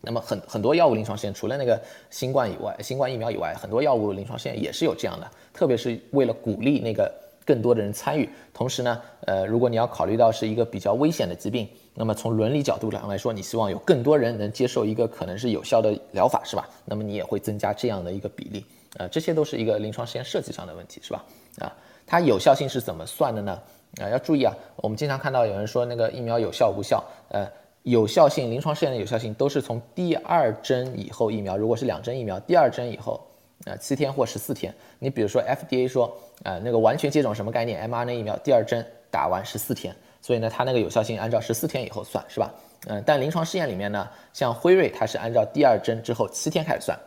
[0.00, 7.12] 那么很很多药物临床试验，除了那个新冠以外，新冠疫苗以外，很多药物临床试验也是有这样的，特别是为了鼓励那个
[7.44, 8.28] 更多的人参与。
[8.52, 16.68] 同时呢，呃，如果你要考虑到是一个比较危险的疾病，那么从伦理角度上来说，你希望有更多人能接受一个可能是有效的疗法，是吧？
[16.84, 18.64] 那么你也会增加这样的一个比例，
[18.98, 21.24] 呃，这些都是一个临床实验设计上的问题，是吧？
[21.60, 21.72] 啊，
[22.06, 23.60] 它有效性是怎么算的呢？
[24.00, 27.46] 啊，要注意啊，我们经常看到有人说那个疫苗有效无效，呃。
[27.84, 33.20] 有效性，临床试验的有效性都是从第二针以后疫苗，如果是两针疫苗，第二针以后，
[33.66, 34.74] 呃，七天或十四天。
[34.98, 36.10] 你比如说 FDA 说，
[36.44, 42.50] 呃，那个完全接种什么概念？mRNA 疫苗第二针打完十四天，所以呢，它那个有效性按照十四天以后算，是吧？
[42.86, 46.98] 嗯，但临床试验里面呢，像辉瑞它是按照第二针之后七天开始算，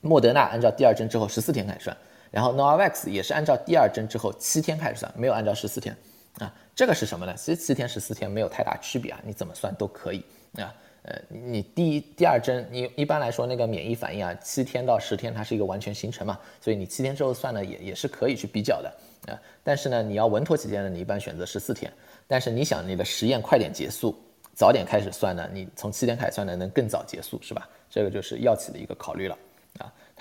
[0.00, 1.96] 莫德纳按照第二针之后十四天开始算，
[2.32, 5.96] 然后 Novavax 也是按照第二针之后七天开始算，没有按照十四天。
[6.38, 7.34] 啊，这个是什么呢？
[7.36, 10.24] 其实七天十四天没有太大区别啊，你怎么算都可以
[10.56, 10.74] 啊。
[11.02, 18.90] 呃，你第一、第二针，你一般来说那个免疫反应啊，七天到十天它是一个完全形成嘛，所以你七天之后算呢，也也是可以去比较的
[19.30, 19.36] 啊。
[19.62, 21.92] 但是呢，你要稳妥起见呢，你一般选择十四天。
[22.26, 24.16] 但是你想你的实验快点结束，
[24.54, 27.68] 早点开始算呢，你从七天开始算呢，能更早结束是吧？
[27.90, 29.36] 这个就是药企的一个考虑了。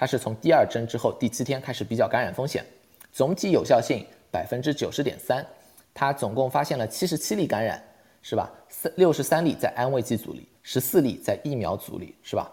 [0.02, 2.66] 它是从第二针之后第七天开始比较感染风险，
[3.12, 5.46] 总体有效性百分之九十点三。
[5.94, 7.80] 它总共发现了七十七例感染，
[8.24, 8.52] 是吧？
[8.68, 12.52] 三六十三例在安慰剂组里，十四例在疫苗组里，是吧？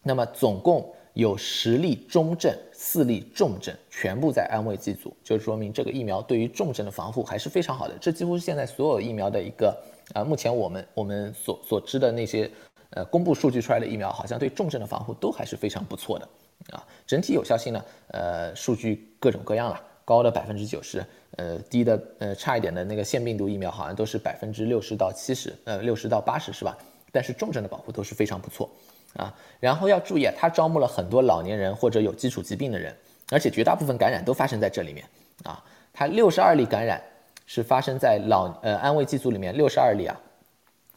[0.00, 7.98] 那么总共有十例中症，四例重症，全部在安慰剂组，就说明这个疫苗对于重症的防护还是非常好的。
[8.00, 9.76] 这几乎是现在所有疫苗的一个
[10.14, 12.48] 啊，目前我们我们所所知的那些
[12.90, 16.28] 呃公布数据出来的疫苗，好像对重症的防护都还是非常不错的
[16.70, 16.86] 啊。
[17.06, 19.80] 整体有效性呢，呃，数据各种各样了。
[20.02, 21.04] 高的百分之九十，
[21.36, 26.76] 呃，低的呃差一点的那个腺病毒疫苗好像都是百分之六十到七十，呃，六十到八十是吧？
[27.12, 28.68] 但是重症的保护都是非常不错
[29.14, 29.32] 啊。
[29.60, 32.92] 然后要注意啊，它招募了很多老年人或者有基础疾病的人，
[33.30, 35.06] 而且绝大部分感染都发生在这里面
[35.44, 35.62] 啊。
[35.92, 37.00] 它六十二例感染
[37.46, 40.20] 是发生在老呃安慰剂组里面，六十二例啊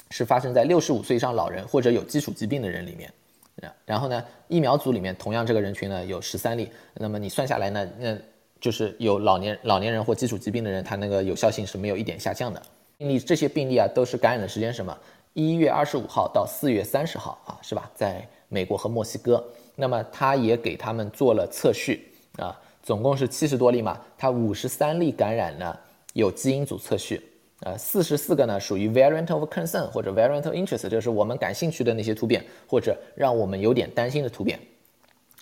[0.09, 3.13] 是发生在六十五岁以上老人或者有基础疾病的人里面。
[3.85, 8.17] 然后呢，疫苗组里面同样这个人群呢有十三例，那么你算下来呢，那
[8.59, 12.61] 就是有老年老年人或基础疾病的人，他那个有效性是没有一点下降的。
[12.97, 14.97] 病例这些病例啊，都是感染的时间什么？
[15.33, 17.89] 一月二十五号到四月三十号啊，是吧？
[17.95, 19.43] 在美国和墨西哥。
[19.75, 23.99] 那么他也给他们做了测序啊，总共是七十多例嘛。
[24.15, 25.75] 他五十三例感染呢
[26.13, 27.19] 有基因组测序，
[27.65, 34.59] 呃，四十四个呢属于 variant of concern 或者 variant of interest，就是我们感兴趣的那些突变，或者让我们有点担心的突变。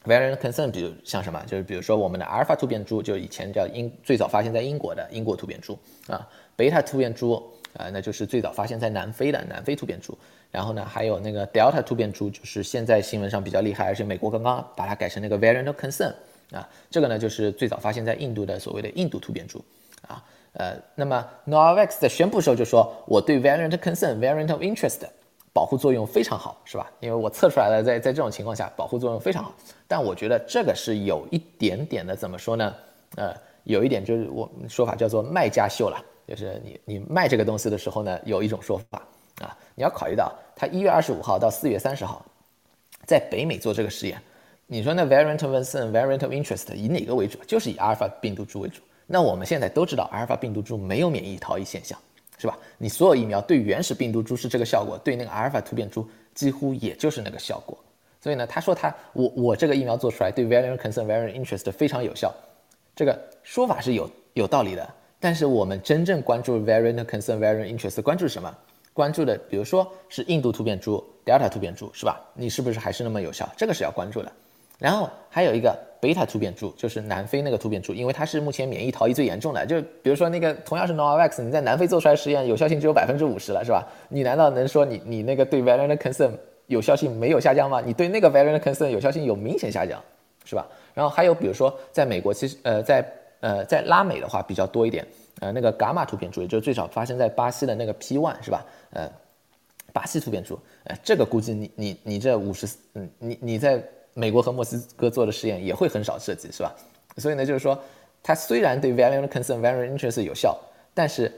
[0.05, 7.41] Variant concern，比如像什么，就是比如说我们的阿尔法突变株，就以前叫英，最早发现在英国的英国突变株啊，贝塔突变株
[7.77, 10.17] 啊，那就是最早发现在南非的南非突变株。
[10.51, 16.13] 然后呢，还有那个 Delta 突变株，就是现在新闻上比较厉害，而且美国刚刚把它改成那个 Variant of concern
[16.51, 19.63] 啊，这个呢就是最早发现在印度的所谓的印度突变株
[20.07, 20.23] 啊，
[20.53, 25.01] 呃，那么 Novavax 在宣布时候就说，我对 Variant concern，Variant of interest。
[25.53, 26.89] 保护作用非常好，是吧？
[27.01, 29.53] 因为我测出来了，在在这种情况下，保护作用非常好。
[29.85, 32.73] 但我觉得这个是有一点点的，怎么说呢？
[33.17, 33.35] 呃，
[33.65, 39.05] 有一点就是我们说法叫做卖家秀了，就是你你卖这个东西的时候呢，有一种说法
[39.41, 42.25] 啊，你要考虑到它一月二十五号到四月三十号
[43.05, 44.17] 在北美做这个实验，
[44.67, 47.37] 你说那 variant of concern、variant of interest 以哪个为主？
[47.45, 48.81] 就是以阿尔法病毒株为主。
[49.11, 51.99] 那我们现在都知道，阿尔法病毒株没有免疫逃逸现象。
[52.37, 52.57] 是吧？
[52.79, 57.77] 你所有疫苗对原始病毒株是这个效果，对那个阿尔法突变株几乎也就是那个效果。
[58.19, 62.33] 所以呢，他说他我我这个疫苗做出来对 variant concern variant interest 非常有效，
[62.95, 64.89] 这个说法是有有道理的。
[65.19, 68.51] 但是我们真正关注 variant concern variant interest 关注什么？
[68.91, 72.19] 关注的比如说是印度突变株、Delta 突变株，是吧？
[72.33, 73.47] 你是不是还是那么有效？
[73.55, 74.31] 这个是要关注的。
[74.81, 79.63] 然后还有一个贝塔突变株，就是南非那个突变株，因为它是目前免疫逃逸最严重的。
[79.63, 83.87] 就比如说那个同样是 Novavax，你在南非做出来实验，有效性只有百分之五十了，是吧？
[84.09, 86.31] 你难道能说你你那个对 variant concern
[86.65, 87.79] 有效性没有下降吗？
[87.85, 90.01] 你对那个 variant concern 有效性有明显下降，
[90.43, 90.67] 是吧？
[90.95, 93.05] 然后还有比如说在美国，其实呃在
[93.41, 95.05] 呃在拉美的话比较多一点，
[95.41, 98.65] 呃那个伽马突变株，也就是最早发生在巴西的那个 P1，是吧？
[98.89, 99.07] 呃。
[99.93, 106.73] 巴西突变株，呃，这个估计你你你这五十，嗯，你你在美国和墨西哥做的实验也会很少涉及，是吧？
[107.17, 107.77] 所以呢，就是说，
[108.21, 110.57] 它虽然对 variant concern variant interest 有效，
[110.93, 111.31] 但是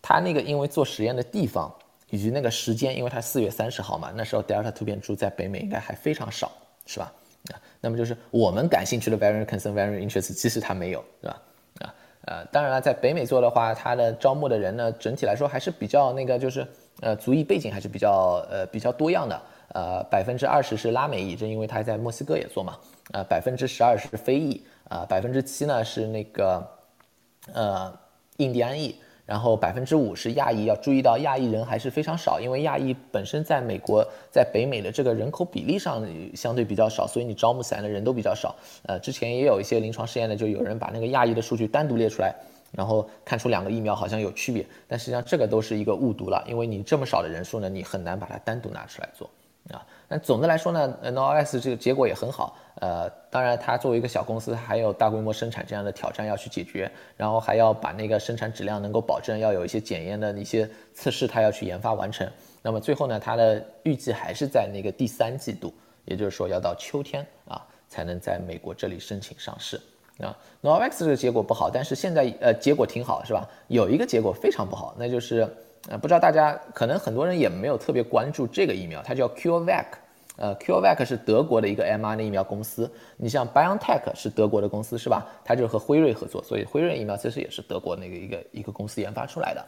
[0.00, 1.74] 它那个因为做实验的地方
[2.10, 6.50] 以及那个时间，因为它四月三十号嘛，那时候 Delta 突变株在北美应该还非常少，
[6.86, 7.12] 是吧？
[7.52, 11.42] 啊，那么就是我们感兴趣的 variant concern variant interest，其实它没有，是吧？
[11.80, 11.94] 啊，
[12.26, 16.66] 呃，当然了，在北美做的话，它的招募的人呢，整体来说还是比较那个，就是。
[17.00, 19.42] 呃，族裔背景还是比较呃比较多样的，
[19.74, 22.78] 呃，百分之二十是拉美裔，这因为他在墨西哥也做嘛，
[23.12, 26.64] 呃，百分之十二是非裔，呃，百分之七呢是那个
[27.52, 27.92] 呃
[28.38, 28.94] 印第安裔，
[29.26, 38.54] 然后百分之五是亚裔，要注意到亚裔人还是非常少，因为亚裔本身在美国在北美的这个人口比例上相对比较少，所以你招募起来的人都比较少，
[38.86, 42.34] 呃，之前也有一些临床试验呢，就有人把那个亚裔的数据单独列出来。
[42.76, 49.30] 然后看出两个疫苗好像有区别，但实际上这个都是一个误读了，因为你这么少的人数呢，你很难把它单独拿出来做。
[50.14, 62.24] 那总的来说呢，NOS 这个结果也很好，呃，当然它作为一个小公司，还有大规模生产这样的挑战要去解决，然后还要把那个生产质量能够保证，要有一些检验的一些测试，它要去研发完成。
[62.62, 65.74] 那么最后呢，它的预计还是在那个第三季度，
[66.04, 69.80] 也就是说要到秋天啊，才能在美国这里申请上市。
[70.20, 70.30] 啊
[70.62, 73.48] ，Novavax 这个结果不好，但是现在呃结果挺好，是吧？
[73.66, 75.40] 有一个结果非常不好，那就是
[75.88, 79.86] 呃不知道大家可能很多人也没有特别关注这个疫苗，它叫 CureVac，
[80.36, 82.90] 呃 CureVac 是德国的一个 mRNA 疫苗公司。
[83.16, 85.26] 你像 BioNTech 是德国的公司是吧？
[85.44, 89.64] 它就是和辉瑞合作，所以辉瑞疫苗其实也是德国那个一个一个公司研发出来的。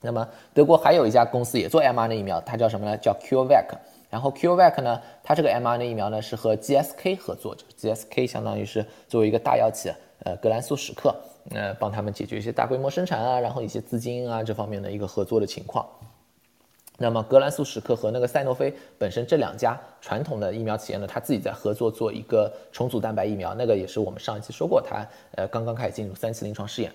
[0.00, 2.96] 那么德国还有一家公司也做 mRNA 疫苗，它叫什么呢？
[2.96, 3.66] 叫 CureVac。
[4.08, 9.92] 然后 CureVac 呢，它这个 mRNA 疫苗呢是和 GSK 合作，就是 GSK 相当于是作为一个大药企，
[10.24, 11.14] 呃，格兰素史克，
[11.50, 15.84] 呃，帮他们解决一些大规模生产啊，然后一些资金啊这方面的一个合作的情况。
[16.98, 25.06] 那么格兰素史克和那个赛诺菲本身这两家传统的疫苗企业呢，它自己在合作做一个重组蛋白疫苗，那个也是我们上一期说过，它
[25.36, 26.90] 呃刚刚开始进入三期临床试验。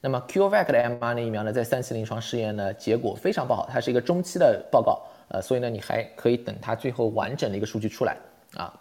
[0.00, 5.00] 那么 CureVac 的 mRNA 疫苗呢，在三期临床试验呢，结果非常不好，它是一个中期的报告。
[5.28, 8.16] 呃，所以呢，你还可以等它最后完整的一个数据出来
[8.56, 8.72] 啊。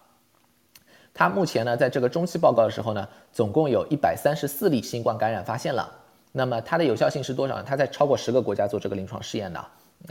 [1.14, 5.92] 它目前呢，在这个中期报告的时候呢，总共有一百三十四例新冠感染发现了。
[6.32, 7.64] 那么它的有效性是多少呢？
[7.68, 9.60] 它在超过十个国家做这个临床试验的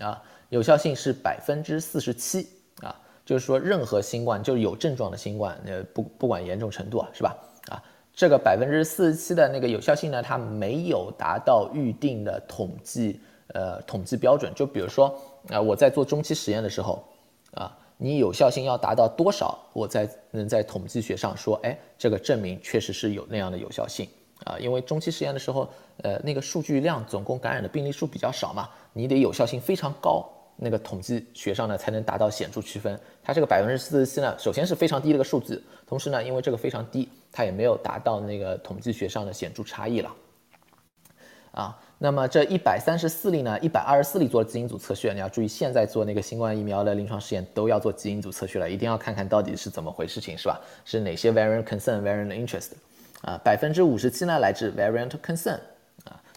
[0.01, 2.47] 啊，有效性是百分之四十七
[2.83, 7.37] 啊，就是说任何新冠就是有症状的新冠，呃，不不管严重程度啊，是吧？
[7.71, 7.83] 啊，
[8.13, 13.19] 这个百分之四十七的那个有效性呢，它没有达到预定的统计
[13.55, 15.19] 呃统计标准，就比如说。
[15.49, 17.03] 啊，我在做中期实验的时候，
[17.55, 24.07] 啊，你有效性要达到多少，我才能在统计学上说，哎，这个证明确实是有那样的有效性
[24.45, 24.59] 啊？
[24.59, 25.67] 因为中期实验的时候，
[26.03, 30.31] 呃，那个数据量总共感染的病例数比较少嘛，你得有效性非常高，
[30.63, 32.99] 那个统计学上呢才能达到显著区分。
[33.23, 40.15] 它这个百分之四十七呢，首先是非常低的一个数字，同时呢，因为这个非常低，它也没有达到那个统计学上的显著差异了，
[41.53, 41.79] 啊。
[42.03, 45.13] 那么这一百三十四例呢，一百二十四例做了基因组测序。
[45.13, 50.59] 你要注意，现在做那个新冠疫苗的临床试验都要做基因组测序了，一定要看看到底是怎么回事情，是吧？
[50.87, 52.71] 是哪些 variant concern、variant interest？
[53.21, 55.61] 啊，百分之五十七呢来自 variant concern，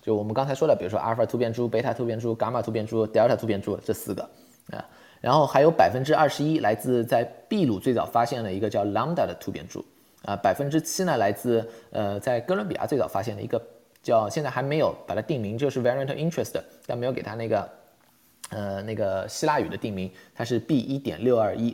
[0.03, 4.21] 就我们刚才说的，比如说阿尔法突变株、贝塔突变株、伽马突变株、德尔塔突变株这四个，
[4.69, 4.85] 啊，
[5.19, 9.83] 然后还有百分之二十一来自在秘鲁最早发现的一个叫 lambda 的突变株，
[10.25, 13.59] 啊，百分之七呢来自呃在哥伦比亚最早发现的一个。
[14.03, 17.69] 叫现在还没有把它定名，就是 variant interest，但没有给它那个，
[18.49, 21.73] 呃，那个希腊语的定名，它是 B 一点六二一，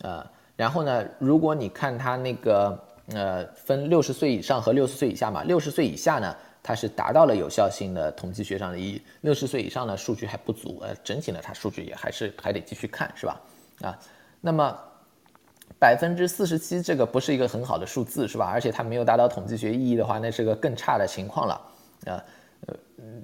[0.00, 6.34] 呃，然后呢，如果你看它那个，呃，分六十岁以上和六十岁以下嘛，六十岁以下呢，
[6.66, 13.40] 它是达到了有效性的统计学上的意义，六十岁以上呢，数据还不足，呃，整体呢，它数据也还是还得继续看，是吧？
[13.82, 13.98] 啊，
[14.40, 14.76] 那么。
[15.78, 18.46] 百分之四十七，这个不是一个很好的数字，是吧？
[18.46, 21.60] 而且它没有达到统计学意义的话，那是个更差的情况了。
[22.06, 22.24] 啊，
[22.66, 22.74] 呃，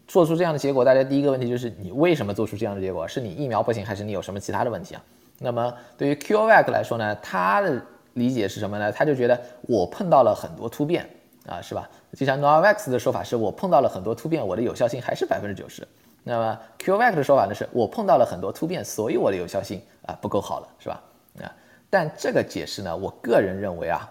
[0.07, 3.09] 做出这样的结果，大家第一个问题就是你为什么做出这样的结果？
[3.09, 5.03] 是你疫苗不行，还是你有什么其他的问题啊？
[5.39, 7.81] 那么对于 CureVac 来说呢，他的
[8.15, 8.93] 理解是什么呢？
[8.93, 11.09] 他就觉得我碰到了很多突变
[11.47, 11.89] 啊，是吧？
[12.17, 15.87] 就像 Novavax 的说法是我碰到了很多突变，我的有效性还是百分之九十。
[16.25, 21.03] 那么 CureVac 的说法呢，是我碰到了很多突变，所以我的有效性啊不够好了，是吧？
[21.43, 21.51] 啊。
[21.91, 24.09] 但这个解释呢，我个人认为啊，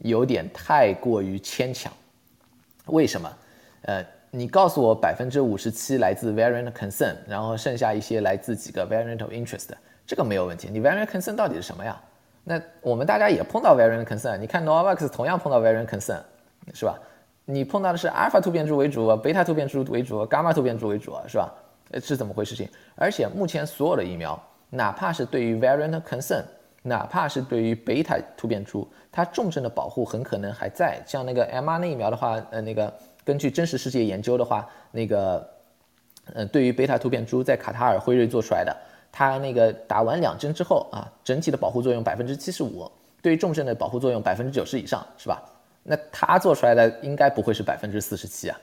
[0.00, 1.92] 有点太过于牵强。
[2.86, 3.32] 为什么？
[3.82, 9.68] 呃，你告诉我百分之五十七来自 variant concern，然后剩下一些来自几个 variant of interest，
[10.06, 10.68] 这个没有问题。
[10.70, 11.98] 你 variant concern 到底是什么呀？
[12.44, 16.20] 那我们大家也碰到 variant concern，你看 Novavax 同样碰到 variant concern，
[16.72, 16.98] 是吧？
[17.46, 21.52] 你碰到的是阿尔法突变株为主，贝塔突变株为主，伽马突变株为主，是吧？
[21.90, 22.54] 呃，是怎么回事？
[22.54, 26.42] 情，而且目前所有的疫苗，哪怕是对于 variant concern，
[26.82, 30.98] 哪怕是对于贝塔突变株，它重症的保护很可能还在。
[31.06, 32.90] 像那个 mRNA 疫苗的话，呃，那个
[33.22, 35.46] 根据真实世界研究的话，那个，
[36.32, 38.74] 呃，对于贝塔突变株，在卡塔尔辉瑞做出来的，
[39.12, 42.90] 它那个打完两针之后啊，整体的保护作用百分之七十五，
[43.20, 45.42] 对于重症的保护作用百分之九十以上，是吧？
[45.84, 48.58] 那它做出来的应该不会是百分之四十七啊，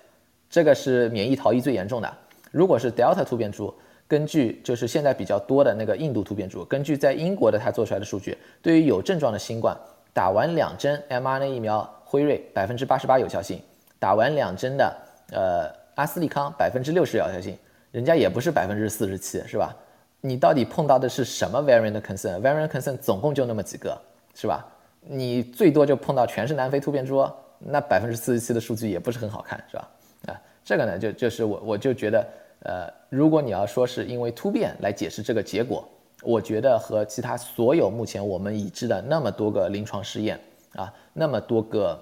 [0.49, 2.11] 这个是免疫逃逸最严重的。
[2.51, 3.73] 如果是 Delta 突变株，
[4.07, 9.77] 根据就是现在比较多的那个印度突变株，根据在英国的它做出来的数据，对于有症状的新冠，
[10.13, 13.61] 打完两针 mRNA 疫苗，辉瑞百分之八十八有效性，
[13.99, 14.97] 打完两针的
[15.31, 17.57] 呃阿斯利康百分之六十有效性，
[17.91, 19.73] 人家也不是百分之四十七，是吧？
[20.19, 23.97] 你到底碰到的是什么 variant concern？variant concern 总共就那么几个，
[24.35, 24.65] 是吧？
[25.01, 27.27] 你最多就碰到全是南非突变株，
[27.59, 29.89] 那百分之四十七的数据也不是很好看，是吧？
[30.27, 32.27] 啊，这个呢，就就是我我就觉得，
[32.63, 35.87] 呃，如果你要说是因为突变来解释这个结果，
[36.21, 40.39] 我觉得和其他所有目前我们已知的那么多个临床试验
[40.75, 41.99] 啊，那么多个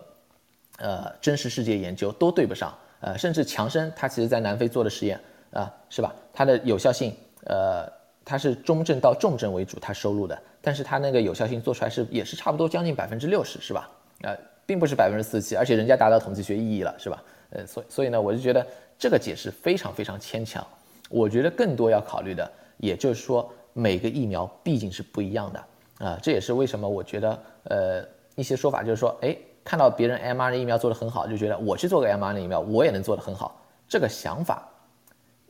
[0.78, 5.20] 呃真实世界研究都对不上，呃，甚至强生他其实在南非做的实验
[5.52, 6.14] 啊，是吧？
[6.34, 7.88] 它的有效性，呃。
[8.26, 13.90] 它是中症到重症为主，它收录的，但是它那个有效性做出来是也是差不多将近百分之六十，是吧？
[14.22, 17.24] 呃，并不是百分之四七，而且人家达到统计学意义了，是吧？
[17.52, 18.66] 呃，所所以呢，我就觉得
[18.98, 20.66] 这个解释非常非常牵强。
[21.10, 28.06] 我觉得更多要考虑的，也就是说每个疫苗毕竟是不一样的啊，这也是为什么我觉得呃
[28.36, 33.62] 一些说法就是说，哎，看到别人 mRNA 疫苗做得很好，就觉得我去做个 mRNA 疫苗，我也能做得很好。
[33.88, 34.68] 这个想法，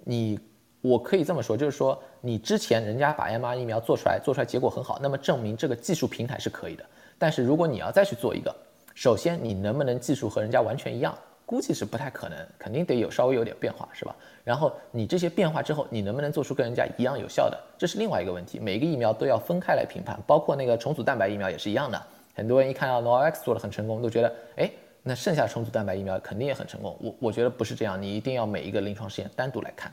[0.03, 0.39] 你。
[0.82, 6.86] 我可以这么说，就是说你之前人家把 mRNA 疫苗做出来，做出来结果很好，那么证明这个技术平台是可以的。
[7.17, 8.55] 但是如果你要再去做一个，
[8.95, 14.15] 首先你能不能技术和人家完全一样，估计是不太可能，肯定得有稍微有点变化，是吧？
[14.43, 18.57] 然后你这些变化之后，你能不能做出跟人家一样有效的，这是另外一个问题。
[18.57, 22.01] 每一个疫苗都要分开来评判，包括那个重组蛋白疫苗也是一样的。
[22.34, 24.71] 很多人一看到 noax 做的很成功，都觉得，哎，
[25.03, 26.97] 那剩下重组蛋白疫苗肯定也很成功。
[27.01, 29.91] 我我觉得不是这样，你一定要每一个临床试验单独来看。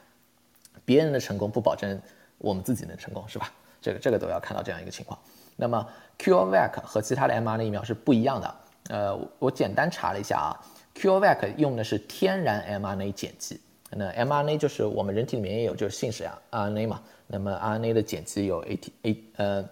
[0.86, 2.00] 别人的成功不保证
[2.38, 3.52] 我们自己能成功，是吧？
[3.82, 5.18] 这个这个都要看到这样一个情况。
[5.56, 5.86] 那么
[6.18, 8.54] CureVac 和其他的 mRNA 疫苗是不一样的。
[8.88, 10.56] 呃，我简单查了一下啊
[10.94, 13.60] ，CureVac 用的是天然 mRNA 碱基。
[13.90, 17.02] 那 mRNA 就是我们人体里面也有，就是信使啊 RNA 嘛。
[17.26, 19.68] 那么 RNA 的碱基有 A T A 呃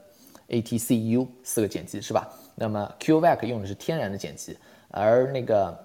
[0.49, 2.29] A T C U 四个碱基是吧？
[2.55, 4.57] 那么 CureVac 用的是天然的碱基，
[4.91, 5.79] 而那个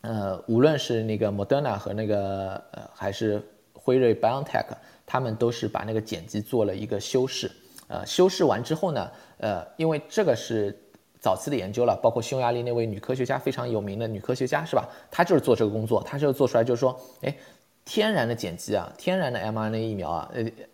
[0.00, 3.42] 呃无论是那个 Moderna 和那个呃还是
[3.88, 4.66] 辉瑞、BioNTech，
[5.06, 7.50] 他们都是把那个碱基做了一个修饰，
[7.86, 10.78] 呃，修饰完之后呢，呃，因为这个是
[11.18, 14.86] 早期的研究了，包括匈牙利那位女科学家非常有名的女科学家是吧？
[15.10, 17.34] 她就是做这个工作，她就做出来就是说，哎，
[17.86, 20.30] 天然的碱基啊，天然的 mRNA 疫苗啊，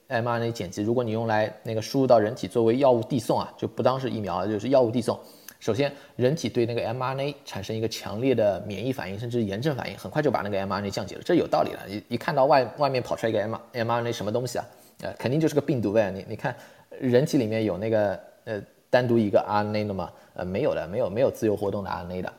[0.09, 5.17] 呃，mRNA 碱基，如果你用来那个输入到人体作为药物递送啊，就不当是疫苗了，就是药物递送。
[5.61, 11.81] 首先，人体对那个 mRNA 产生一个强烈的免疫反应，甚至炎症反应，很快就把那个 mRNA 降解了，这有道理了。
[11.89, 14.65] 一一看到外外面跑出来一个 m mRNA 什么东西啊，
[15.01, 16.11] 呃，肯定就是个病毒呗。
[16.11, 16.55] 你你看，
[17.01, 20.13] 人体里面有那个呃单独一个 RNA 的吗？
[20.35, 22.33] 呃，没有的，没有没有自由活动的 RNA 的，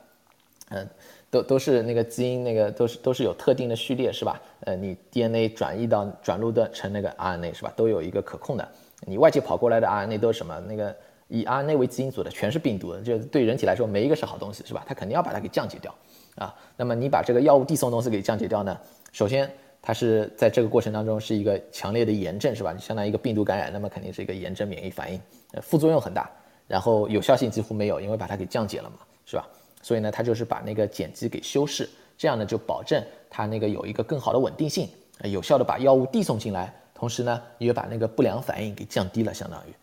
[0.70, 0.88] 嗯，
[1.32, 4.40] 都都是那个基因那个都是都是有特定的序列是吧？
[4.60, 7.74] 呃，你 DNA 转移到转录的成那个 RNA 是吧？
[7.76, 8.70] 都有一个可控的。
[9.08, 10.60] 你外界跑过来的 RNA 都是什么？
[10.68, 10.96] 那个。
[11.28, 14.84] 以 RNA 为基因组的全是病毒，就对人体来说没一个是好东西，是吧？
[14.88, 15.94] 它肯定要把它给降解掉
[16.36, 16.54] 啊。
[16.78, 18.78] 那么你把这个药物递送东西给降解掉呢？
[19.12, 19.52] 首先
[19.82, 22.76] 它是在这个过程当中是一个强烈的炎症，是吧？
[22.78, 25.20] 相当于一个病毒感染，那么肯定是一个炎症免疫反应，
[25.54, 26.30] 呃，副作用很大，
[26.68, 29.48] 然后有效性几乎没有，因为把它给降解了嘛，是吧？
[29.82, 34.90] 所以呢，它就是把那个碱基给修饰，这样呢就保证它那个有一个更好的稳定性，
[35.24, 39.74] 有效的把药物递送进来，同时呢也把那个不良反应给降低了，相当于。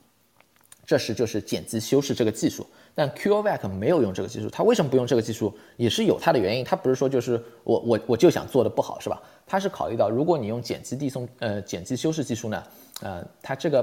[0.93, 6.63] 这是就是碱基修饰这个技术，但 CureVac 没有用这个技术，它为什么不用这个技术，也是有它的原因。
[6.63, 9.23] 它不是说就是我我我就想做的不好是吧？
[9.47, 12.63] 它是考虑到如果你用碱基递送呃碱基修饰技术呢，
[13.01, 13.83] 呃它这个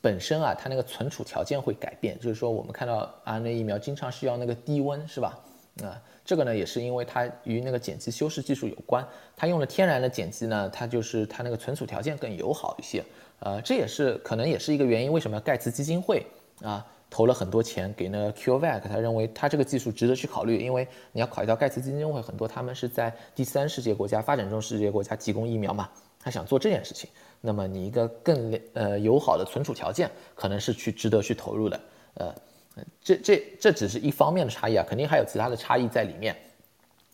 [0.00, 5.36] 本身啊它那个存储条件会改变，就是说我们看到 RNA 疫苗经常需要那个低温是吧？
[5.82, 9.04] 啊这个呢也是因为它与那个碱基修饰技术有关，
[9.36, 13.04] 它用了天然的碱基呢，它就是它那个存储条件更友好一些。
[13.40, 16.24] 呃，这也是可能也是一个原因，为什么盖茨基金会
[16.62, 18.80] 啊投了很多钱给那个 CureVac？
[18.80, 25.88] 他认为他这个技术值得去考虑，因为你要考虑到盖茨基金会很多，他们是在第三世界国家、发展中世界国家提供疫苗嘛，
[26.18, 27.08] 他想做这件事情，
[27.40, 31.80] 那么你一个更呃友好的存储条件，可能是去值得去投入的。
[32.14, 32.34] 呃，
[33.00, 36.36] 这这这只是一方面的差异啊，肯定还有其他的差异在里面。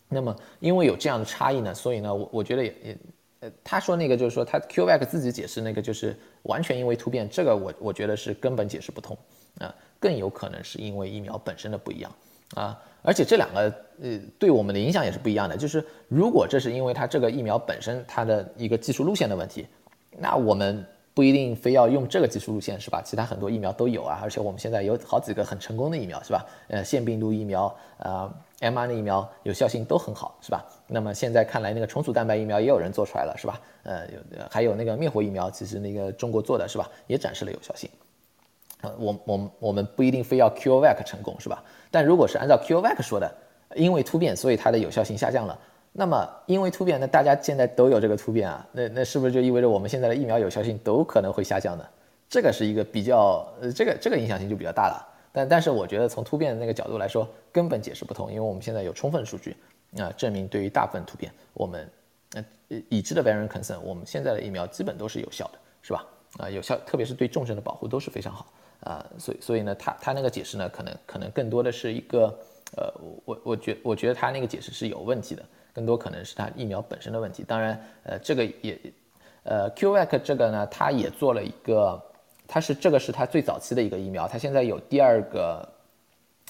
[0.09, 2.97] 那么因为有这样的差异呢，所以呢，我我觉得也也。
[3.41, 9.17] 呃，他说那个就是说他 QVAC 自己解释那个就是完全因为突变，这个我我觉得是根本解释不通
[9.59, 12.11] 啊，更有可能是因为疫苗本身的不一样
[12.55, 13.61] 啊，而且这两个
[14.01, 19.67] 呃对我们的影响也是不一样的，就是如果这是因为它这个疫苗本身它的一个技术路线的问题，
[20.17, 20.85] 那我们。
[21.15, 22.99] 不一定非要用这个技术路线是吧？
[23.05, 26.43] 其他很多疫苗都有啊，而且我们现在有好几个很成功的疫苗是吧？
[26.69, 30.65] 呃，腺病毒疫苗，呃，mRNA 疫苗有效性都很好是吧？
[30.93, 33.59] 那么现在看来那个重组蛋白疫苗也有人做出来了是吧？
[33.81, 36.87] 呃，有还有那个灭活疫苗，其实那个中国做的是吧？
[37.07, 37.89] 也展示了有效性。
[38.81, 41.63] 呃，我我我们不一定非要 CureVac 成功是吧？
[41.89, 43.35] 但如果是按照 CureVac 说的，
[43.75, 45.57] 因为突变所以它的有效性下降了。
[45.91, 51.83] 那么，因为突变，那大家现在都有这个突变啊，那那是不是就意味着我们现在的疫苗有效性都可能会下降呢？
[52.29, 55.09] 这个是一个比较，呃，这个这个影响性就比较大了。
[55.31, 59.55] 但但是我觉得从突变的那个角度来说，根本解释不通，因为我们现在有充分数据
[59.97, 61.89] 啊，证明对于大部分突变，我们
[62.33, 62.45] 呃
[62.89, 66.05] 已知的 variant concern，我们现在的疫苗基本都是有效的，是吧？
[66.37, 69.05] 啊，有效，特别是对重症的保护都是非常好啊。
[69.17, 72.35] 所以所以呢，他他那个解释呢，可能可能更多的是一个，
[72.77, 72.93] 呃，
[73.25, 75.43] 我我觉我觉得他那个解释是有问题的。
[75.75, 78.79] 更多可能是他疫苗本身的问题，当然，呃，这个也，
[79.41, 81.99] 呃，QVAC 这个呢，它也做了一个，
[82.47, 85.67] 它是这个是它最早期的一个疫苗，它现在有第二个，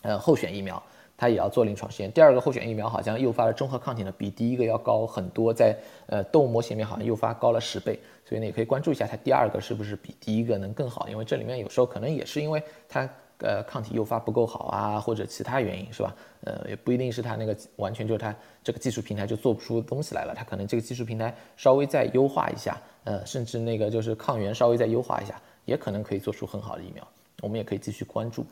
[0.01, 0.83] 呃，候选疫苗，
[1.23, 2.11] 它也要做临床试验。
[2.11, 5.73] 第二个候选疫苗好像诱发的中和抗体呢，比第一个要高很多，在
[6.07, 13.09] 呃动物模型里面好像诱发高了十倍，所以呢也可以关注一下它第二个是不是比第一个能更好，因为这里面有时候可能也是因为它。
[13.39, 16.15] 呃，抗体诱发不够好啊，或者其他原因是吧？
[16.45, 27.05] 呃，也不一定是它那个完全就是它这个技术平台就做不出东西来了，它可能这个技术平台稍微再优化一下，呃，甚至那个就是抗原稍微再优化一下，也可能可以做出很好的疫苗。
[27.41, 28.45] 我们也可以继续关注。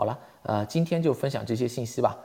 [0.00, 2.16] 好了，呃，今天就分享这些信息吧。